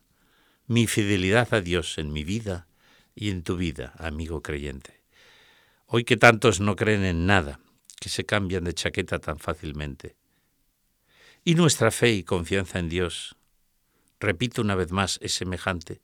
mi 0.66 0.86
fidelidad 0.86 1.54
a 1.54 1.62
Dios 1.62 1.96
en 1.96 2.12
mi 2.12 2.24
vida 2.24 2.68
y 3.14 3.30
en 3.30 3.42
tu 3.42 3.56
vida, 3.56 3.94
amigo 3.98 4.42
creyente? 4.42 5.02
Hoy 5.86 6.04
que 6.04 6.18
tantos 6.18 6.60
no 6.60 6.76
creen 6.76 7.04
en 7.04 7.24
nada, 7.24 7.60
que 7.98 8.10
se 8.10 8.26
cambian 8.26 8.64
de 8.64 8.74
chaqueta 8.74 9.18
tan 9.18 9.38
fácilmente. 9.38 10.16
Y 11.42 11.54
nuestra 11.54 11.90
fe 11.90 12.12
y 12.12 12.24
confianza 12.24 12.78
en 12.78 12.90
Dios, 12.90 13.36
repito 14.20 14.60
una 14.60 14.74
vez 14.74 14.92
más, 14.92 15.18
es 15.22 15.32
semejante 15.32 16.02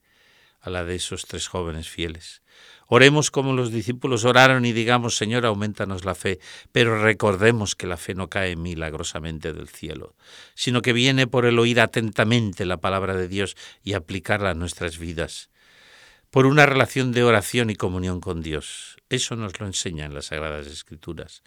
a 0.64 0.70
la 0.70 0.84
de 0.84 0.96
esos 0.96 1.26
tres 1.26 1.46
jóvenes 1.46 1.88
fieles. 1.88 2.42
Oremos 2.86 3.30
como 3.30 3.52
los 3.52 3.70
discípulos 3.70 4.24
oraron 4.24 4.64
y 4.64 4.72
digamos, 4.72 5.16
Señor, 5.16 5.46
aumentanos 5.46 6.04
la 6.04 6.14
fe, 6.14 6.38
pero 6.72 7.02
recordemos 7.02 7.74
que 7.74 7.86
la 7.86 7.96
fe 7.96 8.14
no 8.14 8.28
cae 8.28 8.56
milagrosamente 8.56 9.52
del 9.52 9.68
cielo, 9.68 10.14
sino 10.54 10.82
que 10.82 10.92
viene 10.92 11.26
por 11.26 11.44
el 11.46 11.58
oír 11.58 11.80
atentamente 11.80 12.64
la 12.64 12.78
palabra 12.78 13.14
de 13.14 13.28
Dios 13.28 13.56
y 13.82 13.92
aplicarla 13.92 14.50
a 14.50 14.54
nuestras 14.54 14.98
vidas, 14.98 15.50
por 16.30 16.46
una 16.46 16.66
relación 16.66 17.12
de 17.12 17.24
oración 17.24 17.70
y 17.70 17.74
comunión 17.74 18.20
con 18.20 18.42
Dios. 18.42 18.96
Eso 19.08 19.36
nos 19.36 19.60
lo 19.60 19.66
enseñan 19.66 20.14
las 20.14 20.26
Sagradas 20.26 20.66
Escrituras. 20.66 21.42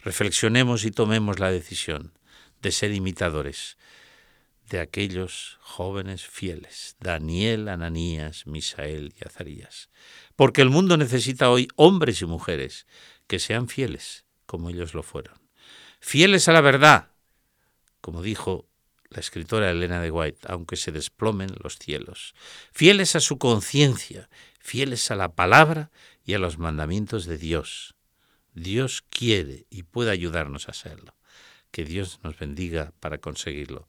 Reflexionemos 0.00 0.84
y 0.84 0.90
tomemos 0.90 1.38
la 1.38 1.50
decisión 1.50 2.12
de 2.62 2.72
ser 2.72 2.92
imitadores 2.92 3.76
de 4.70 4.80
aquellos 4.80 5.58
jóvenes 5.60 6.24
fieles, 6.24 6.96
Daniel, 7.00 7.68
Ananías, 7.68 8.46
Misael 8.46 9.12
y 9.20 9.26
Azarías. 9.26 9.90
Porque 10.36 10.62
el 10.62 10.70
mundo 10.70 10.96
necesita 10.96 11.50
hoy 11.50 11.68
hombres 11.74 12.22
y 12.22 12.26
mujeres 12.26 12.86
que 13.26 13.40
sean 13.40 13.68
fieles 13.68 14.24
como 14.46 14.70
ellos 14.70 14.94
lo 14.94 15.02
fueron. 15.02 15.38
Fieles 16.00 16.48
a 16.48 16.52
la 16.52 16.60
verdad, 16.60 17.10
como 18.00 18.22
dijo 18.22 18.68
la 19.08 19.18
escritora 19.18 19.70
Elena 19.70 20.00
de 20.00 20.12
White, 20.12 20.46
aunque 20.46 20.76
se 20.76 20.92
desplomen 20.92 21.50
los 21.62 21.76
cielos. 21.76 22.34
Fieles 22.72 23.16
a 23.16 23.20
su 23.20 23.38
conciencia, 23.38 24.30
fieles 24.60 25.10
a 25.10 25.16
la 25.16 25.34
palabra 25.34 25.90
y 26.24 26.34
a 26.34 26.38
los 26.38 26.58
mandamientos 26.58 27.26
de 27.26 27.38
Dios. 27.38 27.96
Dios 28.54 29.02
quiere 29.10 29.66
y 29.68 29.82
puede 29.82 30.12
ayudarnos 30.12 30.68
a 30.68 30.70
hacerlo. 30.70 31.16
Que 31.72 31.84
Dios 31.84 32.20
nos 32.22 32.38
bendiga 32.38 32.92
para 33.00 33.18
conseguirlo. 33.18 33.88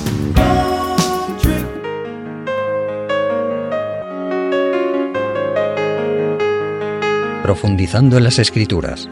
Profundizando 7.43 8.17
en 8.17 8.23
las 8.23 8.37
escrituras 8.37 9.09